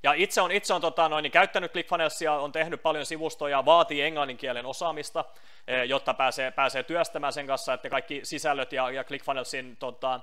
Ja 0.03 0.13
itse 0.13 0.41
on, 0.41 0.53
itse 0.53 0.75
on 0.75 0.81
tota, 0.81 1.09
noin, 1.09 1.23
niin 1.23 1.31
käyttänyt 1.31 1.73
ClickFunnelsia, 1.73 2.33
on 2.33 2.53
tehnyt 2.53 2.83
paljon 2.83 3.07
sivustoja, 3.07 3.65
vaatii 3.65 4.03
englannin 4.03 4.37
kielen 4.37 4.67
osaamista, 4.67 5.25
eh, 5.69 5.85
jotta 5.85 6.15
pääsee, 6.15 6.51
pääsee 6.51 6.83
työstämään 6.83 7.33
sen 7.33 7.47
kanssa, 7.47 7.75
että 7.75 7.91
kaikki 7.91 8.21
sisällöt 8.23 8.73
ja, 8.73 8.91
ja 8.91 9.05
ClickFunnelsin 9.05 9.77
tota, 9.77 10.21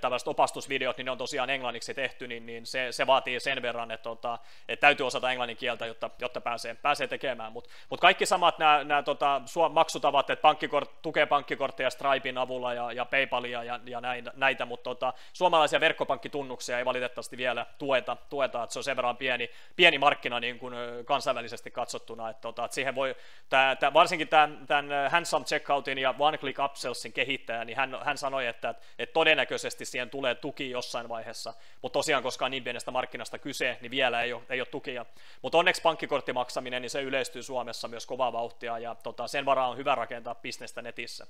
tällaiset 0.00 0.28
opastusvideot, 0.28 0.96
niin 0.96 1.04
ne 1.04 1.10
on 1.10 1.18
tosiaan 1.18 1.50
englanniksi 1.50 1.94
tehty, 1.94 2.28
niin, 2.28 2.46
niin 2.46 2.66
se, 2.66 2.88
se 2.90 3.06
vaatii 3.06 3.40
sen 3.40 3.62
verran, 3.62 3.90
että, 3.90 4.02
tota, 4.02 4.38
että 4.68 4.80
täytyy 4.80 5.06
osata 5.06 5.30
englannin 5.30 5.56
kieltä, 5.56 5.86
jotta, 5.86 6.10
jotta 6.18 6.40
pääsee, 6.40 6.74
pääsee 6.74 7.06
tekemään. 7.06 7.52
Mutta 7.52 7.70
mut 7.90 8.00
kaikki 8.00 8.26
samat 8.26 8.58
nämä, 8.58 8.84
nämä 8.84 9.02
tota, 9.02 9.42
maksutavat, 9.70 10.30
että 10.30 10.42
pankkikort, 10.42 11.02
tukee 11.02 11.26
pankkikortteja 11.26 11.90
Stripein 11.90 12.38
avulla 12.38 12.74
ja, 12.74 12.92
ja 12.92 13.04
PayPalia 13.04 13.64
ja, 13.64 13.80
ja 13.84 14.00
näitä, 14.00 14.32
näitä 14.36 14.64
mutta 14.64 14.84
tota, 14.84 15.12
suomalaisia 15.32 15.80
verkkopankkitunnuksia 15.80 16.78
ei 16.78 16.84
valitettavasti 16.84 17.36
vielä 17.36 17.66
tueta, 17.78 18.16
tueta 18.30 18.62
että 18.62 18.72
se 18.72 18.78
on 18.78 18.84
sen 18.84 18.96
verran 18.96 19.16
pieni, 19.16 19.50
pieni 19.76 19.98
markkina 19.98 20.40
niin 20.40 20.58
kuin 20.58 20.74
kansainvälisesti 21.04 21.70
katsottuna, 21.70 22.30
että, 22.30 22.40
tota, 22.40 22.64
että 22.64 22.74
siihen 22.74 22.94
voi, 22.94 23.16
tää, 23.48 23.76
tää, 23.76 23.92
varsinkin 23.92 24.28
tämän, 24.28 24.66
tämän 24.66 25.10
Handsome 25.10 25.44
Checkoutin 25.44 25.98
ja 25.98 26.14
One 26.18 26.38
Click 26.38 26.58
Upsellsin 26.58 27.12
kehittäjä, 27.12 27.64
niin 27.64 27.76
hän, 27.76 27.98
hän 28.04 28.18
sanoi, 28.18 28.46
että, 28.46 28.74
että 28.98 29.12
todennäköisesti 29.12 29.61
todennäköisesti 29.62 29.84
siihen 29.84 30.10
tulee 30.10 30.34
tuki 30.34 30.70
jossain 30.70 31.08
vaiheessa, 31.08 31.54
mutta 31.82 31.98
tosiaan 31.98 32.22
koska 32.22 32.44
on 32.44 32.50
niin 32.50 32.64
pienestä 32.64 32.90
markkinasta 32.90 33.38
kyse, 33.38 33.78
niin 33.80 33.90
vielä 33.90 34.22
ei 34.22 34.32
ole, 34.32 34.42
ei 34.48 34.60
ole 34.60 34.66
tukia. 34.66 35.06
Mutta 35.42 35.58
onneksi 35.58 35.82
pankkikorttimaksaminen, 35.82 36.82
niin 36.82 36.90
se 36.90 37.02
yleistyy 37.02 37.42
Suomessa 37.42 37.88
myös 37.88 38.06
kovaa 38.06 38.32
vauhtia 38.32 38.78
ja 38.78 38.94
tota, 38.94 39.26
sen 39.28 39.44
varaa 39.44 39.68
on 39.68 39.76
hyvä 39.76 39.94
rakentaa 39.94 40.34
bisnestä 40.34 40.82
netissä. 40.82 41.26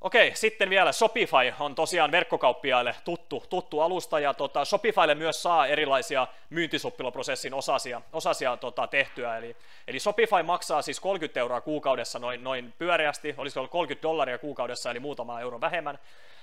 Okei, 0.00 0.34
sitten 0.34 0.70
vielä 0.70 0.92
Shopify 0.92 1.52
on 1.60 1.74
tosiaan 1.74 2.10
verkkokauppiaille 2.10 2.94
tuttu, 3.04 3.44
tuttu 3.50 3.80
alusta 3.80 4.20
ja 4.20 4.34
tota, 4.34 4.64
Shopifylle 4.64 5.14
myös 5.14 5.42
saa 5.42 5.66
erilaisia 5.66 6.26
myyntisuppiloprosessin 6.50 7.54
osasia, 7.54 8.02
osasia 8.12 8.56
tota, 8.56 8.86
tehtyä. 8.86 9.36
Eli, 9.36 9.56
eli 9.88 10.00
Shopify 10.00 10.42
maksaa 10.42 10.82
siis 10.82 11.00
30 11.00 11.40
euroa 11.40 11.60
kuukaudessa 11.60 12.18
noin, 12.18 12.44
noin 12.44 12.74
pyöreästi, 12.78 13.34
olisiko 13.36 13.60
ollut 13.60 13.70
30 13.70 14.02
dollaria 14.02 14.38
kuukaudessa 14.38 14.90
eli 14.90 15.00
muutama 15.00 15.40
euro 15.40 15.60
vähemmän. 15.60 15.98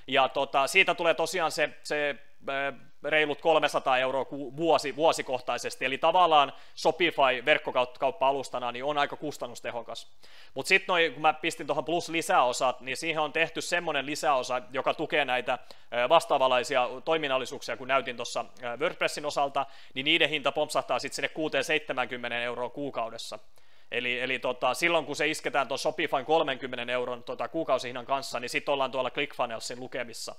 Ja 0.08 0.30
tota, 0.30 0.68
siitä 0.68 0.96
tulee 0.96 1.14
tosiaan 1.14 1.52
se, 1.52 1.70
se 1.84 2.16
reilut 3.04 3.42
300 3.42 3.98
euroa 3.98 4.26
vuosi, 4.32 4.96
vuosikohtaisesti, 4.96 5.86
eli 5.86 5.98
tavallaan 5.98 6.54
Shopify 6.76 7.46
verkkokauppa-alustana 7.46 8.72
niin 8.72 8.84
on 8.84 8.98
aika 8.98 9.16
kustannustehokas. 9.16 10.12
Mutta 10.54 10.68
sitten 10.68 11.14
kun 11.14 11.22
mä 11.22 11.34
pistin 11.34 11.68
tuohon 11.68 11.86
plus 11.86 12.10
lisäosat, 12.10 12.82
niin 12.82 12.98
siihen 12.98 13.22
on 13.22 13.34
tehty 13.34 13.62
semmoinen 13.62 14.06
lisäosa, 14.06 14.62
joka 14.72 14.94
tukee 14.94 15.26
näitä 15.26 15.60
vastaavalaisia 16.10 16.90
toiminnallisuuksia, 17.06 17.78
kun 17.78 17.88
näytin 17.88 18.16
tuossa 18.16 18.46
WordPressin 18.78 19.26
osalta, 19.26 19.66
niin 19.94 20.04
niiden 20.04 20.30
hinta 20.30 20.52
pompsahtaa 20.52 21.00
sitten 21.00 21.16
sinne 21.16 21.30
670 21.30 22.42
euroa 22.42 22.70
kuukaudessa. 22.70 23.40
Eli, 23.94 24.20
eli 24.20 24.40
tota, 24.40 24.74
silloin 24.74 25.06
kun 25.06 25.16
se 25.16 25.28
isketään 25.28 25.68
tuon 25.68 25.80
Shopifyn 25.80 26.26
30 26.26 26.94
euron 26.94 27.24
tota, 27.24 27.48
kuukausihinnan 27.48 28.06
kanssa, 28.06 28.40
niin 28.40 28.50
sitten 28.50 28.74
ollaan 28.74 28.92
tuolla 28.92 29.12
ClickFunnelsin 29.12 29.80
lukemissa. 29.80 30.36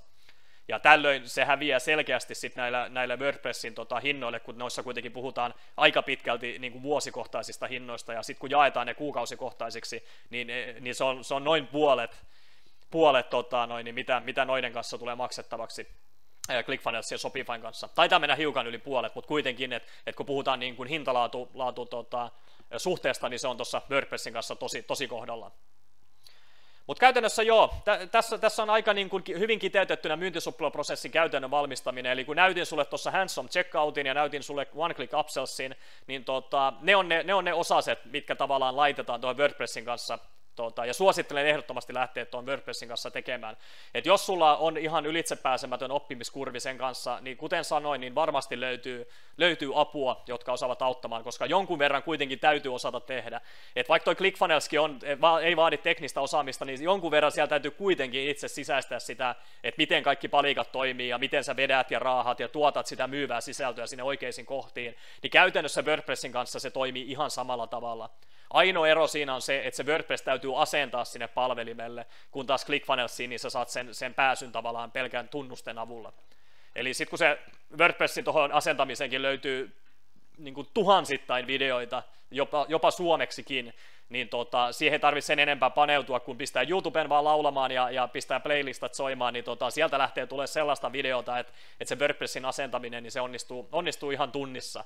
Ja 0.68 0.78
tällöin 0.78 1.28
se 1.28 1.44
häviää 1.44 1.78
selkeästi 1.78 2.34
sit 2.34 2.56
näillä, 2.56 2.88
näillä 2.88 3.16
WordPressin 3.16 3.74
tota, 3.74 4.00
hinnoille, 4.00 4.40
kun 4.40 4.58
noissa 4.58 4.82
kuitenkin 4.82 5.12
puhutaan 5.12 5.54
aika 5.76 6.02
pitkälti 6.02 6.58
niin 6.58 6.72
kuin 6.72 6.82
vuosikohtaisista 6.82 7.66
hinnoista, 7.66 8.12
ja 8.12 8.22
sitten 8.22 8.40
kun 8.40 8.50
jaetaan 8.50 8.86
ne 8.86 8.94
kuukausikohtaisiksi, 8.94 10.04
niin, 10.30 10.48
niin 10.80 10.94
se, 10.94 11.04
on, 11.04 11.24
se 11.24 11.34
on 11.34 11.44
noin 11.44 11.66
puolet, 11.66 12.24
puolet 12.90 13.30
tota, 13.30 13.66
noin, 13.66 13.84
niin 13.84 13.94
mitä, 13.94 14.22
mitä 14.24 14.44
noiden 14.44 14.72
kanssa 14.72 14.98
tulee 14.98 15.14
maksettavaksi. 15.14 15.88
ClickFunnels 16.66 17.12
ja 17.12 17.18
Shopifyn 17.18 17.60
kanssa. 17.60 17.88
Taitaa 17.88 18.18
mennä 18.18 18.34
hiukan 18.34 18.66
yli 18.66 18.78
puolet, 18.78 19.14
mutta 19.14 19.28
kuitenkin, 19.28 19.72
että 19.72 19.88
et 20.06 20.16
kun 20.16 20.26
puhutaan 20.26 20.60
niin 20.60 20.76
kuin 20.76 20.88
hintalaatu 20.88 21.50
laatu, 21.54 21.86
tota, 21.86 22.30
suhteesta, 22.76 23.28
niin 23.28 23.40
se 23.40 23.48
on 23.48 23.56
tuossa 23.56 23.82
WordPressin 23.90 24.32
kanssa 24.32 24.56
tosi, 24.56 24.82
tosi 24.82 25.08
kohdallaan. 25.08 25.52
Mutta 26.86 27.00
käytännössä 27.00 27.42
joo, 27.42 27.74
tä, 27.84 28.06
tässä, 28.06 28.38
tässä 28.38 28.62
on 28.62 28.70
aika 28.70 28.94
niin 28.94 29.10
kuin 29.10 29.24
hyvin 29.28 29.58
kiteytettynä 29.58 30.16
myyntisuppiloprosessin 30.16 31.10
käytännön 31.10 31.50
valmistaminen, 31.50 32.12
eli 32.12 32.24
kun 32.24 32.36
näytin 32.36 32.66
sulle 32.66 32.84
tuossa 32.84 33.10
handsome 33.10 33.48
checkoutin 33.48 34.06
ja 34.06 34.14
näytin 34.14 34.42
sulle 34.42 34.66
one 34.74 34.94
click 34.94 35.14
upsellsin, 35.14 35.76
niin 36.06 36.24
tota, 36.24 36.72
ne, 36.80 36.96
on 36.96 37.08
ne, 37.08 37.22
ne 37.22 37.34
on 37.34 37.44
ne 37.44 37.54
osaset, 37.54 38.04
mitkä 38.04 38.34
tavallaan 38.34 38.76
laitetaan 38.76 39.20
tuohon 39.20 39.36
WordPressin 39.36 39.84
kanssa 39.84 40.18
Tota, 40.56 40.86
ja 40.86 40.94
suosittelen 40.94 41.46
ehdottomasti 41.46 41.94
lähteä 41.94 42.24
tuon 42.26 42.46
WordPressin 42.46 42.88
kanssa 42.88 43.10
tekemään. 43.10 43.56
Et 43.94 44.06
jos 44.06 44.26
sulla 44.26 44.56
on 44.56 44.78
ihan 44.78 45.06
ylitsepääsemätön 45.06 45.90
oppimiskurvi 45.90 46.60
sen 46.60 46.78
kanssa, 46.78 47.18
niin 47.20 47.36
kuten 47.36 47.64
sanoin, 47.64 48.00
niin 48.00 48.14
varmasti 48.14 48.60
löytyy, 48.60 49.08
löytyy 49.36 49.70
apua, 49.74 50.22
jotka 50.26 50.52
osaavat 50.52 50.82
auttamaan, 50.82 51.24
koska 51.24 51.46
jonkun 51.46 51.78
verran 51.78 52.02
kuitenkin 52.02 52.38
täytyy 52.38 52.74
osata 52.74 53.00
tehdä. 53.00 53.40
Et 53.76 53.88
vaikka 53.88 54.04
toi 54.04 54.14
ClickFunnelskin 54.14 54.80
on, 54.80 54.98
ei 55.42 55.56
vaadi 55.56 55.76
teknistä 55.76 56.20
osaamista, 56.20 56.64
niin 56.64 56.82
jonkun 56.82 57.10
verran 57.10 57.32
siellä 57.32 57.48
täytyy 57.48 57.70
kuitenkin 57.70 58.28
itse 58.28 58.48
sisäistää 58.48 58.98
sitä, 58.98 59.34
että 59.64 59.78
miten 59.78 60.02
kaikki 60.02 60.28
palikat 60.28 60.72
toimii 60.72 61.08
ja 61.08 61.18
miten 61.18 61.44
sä 61.44 61.56
vedät 61.56 61.90
ja 61.90 61.98
raahat 61.98 62.40
ja 62.40 62.48
tuotat 62.48 62.86
sitä 62.86 63.06
myyvää 63.06 63.40
sisältöä 63.40 63.86
sinne 63.86 64.02
oikeisiin 64.02 64.46
kohtiin. 64.46 64.96
Niin 65.22 65.30
käytännössä 65.30 65.82
WordPressin 65.82 66.32
kanssa 66.32 66.58
se 66.58 66.70
toimii 66.70 67.10
ihan 67.10 67.30
samalla 67.30 67.66
tavalla. 67.66 68.10
Ainoa 68.54 68.88
ero 68.88 69.06
siinä 69.06 69.34
on 69.34 69.42
se, 69.42 69.62
että 69.64 69.76
se 69.76 69.86
WordPress 69.86 70.22
täytyy 70.22 70.62
asentaa 70.62 71.04
sinne 71.04 71.28
palvelimelle, 71.28 72.06
kun 72.30 72.46
taas 72.46 72.66
ClickFunnelsiin 72.66 73.30
niin 73.30 73.40
sä 73.40 73.50
saat 73.50 73.68
sen, 73.68 73.94
sen 73.94 74.14
pääsyn 74.14 74.52
tavallaan 74.52 74.90
pelkään 74.90 75.28
tunnusten 75.28 75.78
avulla. 75.78 76.12
Eli 76.74 76.94
sitten 76.94 77.10
kun 77.10 77.18
se 77.18 77.38
WordPressin 77.78 78.24
tuohon 78.24 78.52
asentamiseenkin 78.52 79.22
löytyy 79.22 79.76
niin 80.38 80.54
kuin 80.54 80.68
tuhansittain 80.74 81.46
videoita, 81.46 82.02
jopa, 82.30 82.66
jopa 82.68 82.90
suomeksikin, 82.90 83.74
niin 84.08 84.28
tota, 84.28 84.72
siihen 84.72 84.92
ei 84.92 85.00
tarvitse 85.00 85.26
sen 85.26 85.38
enempää 85.38 85.70
paneutua, 85.70 86.20
kun 86.20 86.38
pistää 86.38 86.64
YouTuben 86.68 87.08
vaan 87.08 87.24
laulamaan 87.24 87.70
ja, 87.70 87.90
ja 87.90 88.08
pistää 88.08 88.40
playlistat 88.40 88.94
soimaan, 88.94 89.34
niin 89.34 89.44
tota, 89.44 89.70
sieltä 89.70 89.98
lähtee 89.98 90.26
tulee 90.26 90.46
sellaista 90.46 90.92
videota, 90.92 91.38
että, 91.38 91.52
että 91.80 91.88
se 91.88 91.98
WordPressin 91.98 92.44
asentaminen, 92.44 93.02
niin 93.02 93.12
se 93.12 93.20
onnistuu, 93.20 93.68
onnistuu 93.72 94.10
ihan 94.10 94.32
tunnissa 94.32 94.84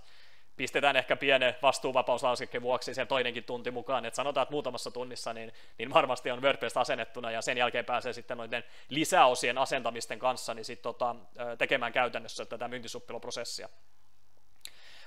pistetään 0.58 0.96
ehkä 0.96 1.16
pienen 1.16 1.54
vastuuvapauslausekkeen 1.62 2.62
vuoksi 2.62 2.94
sen 2.94 3.06
toinenkin 3.06 3.44
tunti 3.44 3.70
mukaan, 3.70 4.04
että 4.04 4.16
sanotaan, 4.16 4.42
että 4.42 4.52
muutamassa 4.52 4.90
tunnissa 4.90 5.32
niin, 5.32 5.52
niin 5.78 5.94
varmasti 5.94 6.30
on 6.30 6.42
WordPress 6.42 6.76
asennettuna 6.76 7.30
ja 7.30 7.42
sen 7.42 7.58
jälkeen 7.58 7.84
pääsee 7.84 8.12
sitten 8.12 8.36
noiden 8.36 8.64
lisäosien 8.88 9.58
asentamisten 9.58 10.18
kanssa 10.18 10.54
niin 10.54 10.64
sit, 10.64 10.82
tota, 10.82 11.16
tekemään 11.58 11.92
käytännössä 11.92 12.44
tätä 12.44 12.68
myyntisuppiloprosessia. 12.68 13.68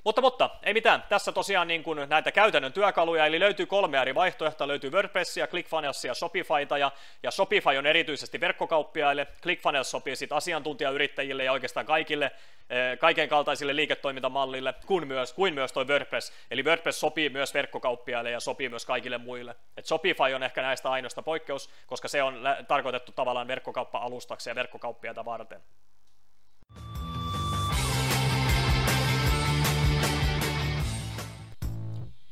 Mutta, 0.04 0.22
mutta 0.22 0.50
ei 0.64 0.74
mitään. 0.74 1.04
Tässä 1.10 1.32
tosiaan 1.32 1.68
niin 1.68 1.84
kuin 1.84 2.10
näitä 2.10 2.32
käytännön 2.32 2.74
työkaluja, 2.74 3.26
eli 3.26 3.40
löytyy 3.40 3.66
kolme 3.66 4.02
eri 4.02 4.16
vaihtoehtoa. 4.16 4.68
Löytyy 4.68 4.90
WordPressia, 4.90 5.48
ClickFunnelsia 5.48 6.14
Shopifyta, 6.14 6.78
ja, 6.78 6.92
ja 7.24 7.32
Shopify 7.32 7.78
on 7.78 7.86
erityisesti 7.86 8.40
verkkokauppiaille. 8.40 9.28
ClickFunnels 9.42 9.92
sopii 9.92 10.16
sitten 10.16 10.38
asiantuntijayrittäjille 10.38 11.44
ja 11.44 11.52
oikeastaan 11.52 11.86
kaikille, 11.86 12.26
eh, 12.70 13.00
kaiken 13.00 13.30
kaltaisille 13.30 13.76
liiketoimintamallille, 13.76 14.74
kuin 14.86 15.08
myös, 15.08 15.34
kuin 15.34 15.54
myös 15.54 15.74
toi 15.74 15.86
WordPress. 15.88 16.34
Eli 16.52 16.64
WordPress 16.64 17.00
sopii 17.00 17.30
myös 17.30 17.54
verkkokauppiaille 17.54 18.32
ja 18.32 18.40
sopii 18.40 18.70
myös 18.70 18.86
kaikille 18.86 19.18
muille. 19.18 19.56
Et 19.78 19.86
Shopify 19.86 20.34
on 20.36 20.44
ehkä 20.44 20.62
näistä 20.62 20.92
ainoasta 20.92 21.22
poikkeus, 21.22 21.70
koska 21.88 22.08
se 22.08 22.24
on 22.24 22.40
tarkoitettu 22.68 23.12
tavallaan 23.12 23.48
verkkokauppa-alustaksi 23.48 24.50
ja 24.50 24.56
verkkokauppiaita 24.56 25.26
varten. 25.26 25.62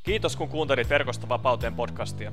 Kiitos 0.09 0.35
kun 0.35 0.49
kuuntelit 0.49 0.89
Verkosta 0.89 1.29
vapauteen 1.29 1.75
podcastia. 1.75 2.31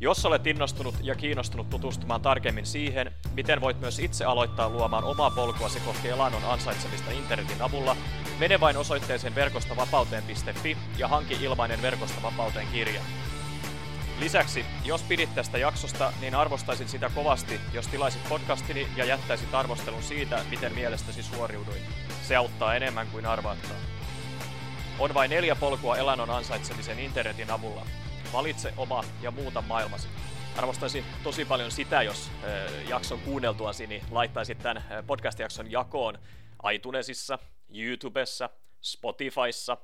Jos 0.00 0.26
olet 0.26 0.46
innostunut 0.46 0.94
ja 1.02 1.14
kiinnostunut 1.14 1.70
tutustumaan 1.70 2.20
tarkemmin 2.20 2.66
siihen, 2.66 3.12
miten 3.34 3.60
voit 3.60 3.80
myös 3.80 3.98
itse 3.98 4.24
aloittaa 4.24 4.68
luomaan 4.68 5.04
omaa 5.04 5.30
polkuasi 5.30 5.80
kohti 5.80 6.08
elannon 6.08 6.44
ansaitsemista 6.44 7.10
internetin 7.10 7.62
avulla, 7.62 7.96
mene 8.38 8.60
vain 8.60 8.76
osoitteeseen 8.76 9.34
verkostavapauteen.fi 9.34 10.76
ja 10.98 11.08
hanki 11.08 11.34
ilmainen 11.40 11.82
Verkosta 11.82 12.22
vapauteen 12.22 12.66
kirja. 12.72 13.00
Lisäksi, 14.20 14.64
jos 14.84 15.02
pidit 15.02 15.34
tästä 15.34 15.58
jaksosta, 15.58 16.12
niin 16.20 16.34
arvostaisin 16.34 16.88
sitä 16.88 17.10
kovasti, 17.14 17.60
jos 17.72 17.88
tilaisit 17.88 18.28
podcastini 18.28 18.86
ja 18.96 19.04
jättäisit 19.04 19.54
arvostelun 19.54 20.02
siitä, 20.02 20.44
miten 20.50 20.74
mielestäsi 20.74 21.22
suoriuduin. 21.22 21.82
Se 22.22 22.36
auttaa 22.36 22.74
enemmän 22.74 23.06
kuin 23.06 23.26
arvaattaa. 23.26 23.76
On 24.98 25.14
vain 25.14 25.30
neljä 25.30 25.54
polkua 25.54 25.96
elannon 25.96 26.30
ansaitsemisen 26.30 26.98
internetin 26.98 27.50
avulla. 27.50 27.86
Valitse 28.32 28.74
oma 28.76 29.04
ja 29.22 29.30
muuta 29.30 29.62
maailmasi. 29.62 30.08
Arvostaisin 30.56 31.04
tosi 31.22 31.44
paljon 31.44 31.70
sitä, 31.70 32.02
jos 32.02 32.30
jakson 32.88 33.20
kuunneltuasi 33.20 33.86
niin 33.86 34.02
laittaisit 34.10 34.58
tämän 34.58 34.84
podcast-jakson 35.06 35.70
jakoon 35.70 36.18
iTunesissa, 36.72 37.38
YouTubessa, 37.74 38.50
Spotifyssa, 38.80 39.76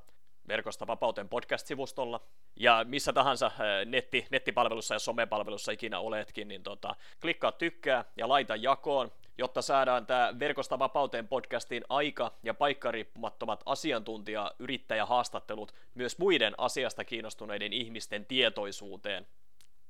verkosta 0.47 0.87
vapauteen 0.87 1.29
podcast-sivustolla 1.29 2.21
ja 2.55 2.85
missä 2.87 3.13
tahansa 3.13 3.51
netti, 3.85 4.27
nettipalvelussa 4.31 4.95
ja 4.95 4.99
somepalvelussa 4.99 5.71
ikinä 5.71 5.99
oletkin, 5.99 6.47
niin 6.47 6.63
tota, 6.63 6.95
klikkaa 7.21 7.51
tykkää 7.51 8.05
ja 8.17 8.29
laita 8.29 8.55
jakoon 8.55 9.11
jotta 9.39 9.61
saadaan 9.61 10.05
tämä 10.05 10.33
Verkosta 10.39 10.79
vapauteen 10.79 11.27
podcastin 11.27 11.83
aika- 11.89 12.31
ja 12.43 12.53
paikkariippumattomat 12.53 13.63
asiantuntija-yrittäjähaastattelut 13.65 15.73
myös 15.95 16.17
muiden 16.17 16.53
asiasta 16.57 17.05
kiinnostuneiden 17.05 17.73
ihmisten 17.73 18.25
tietoisuuteen. 18.25 19.27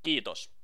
Kiitos. 0.04 0.59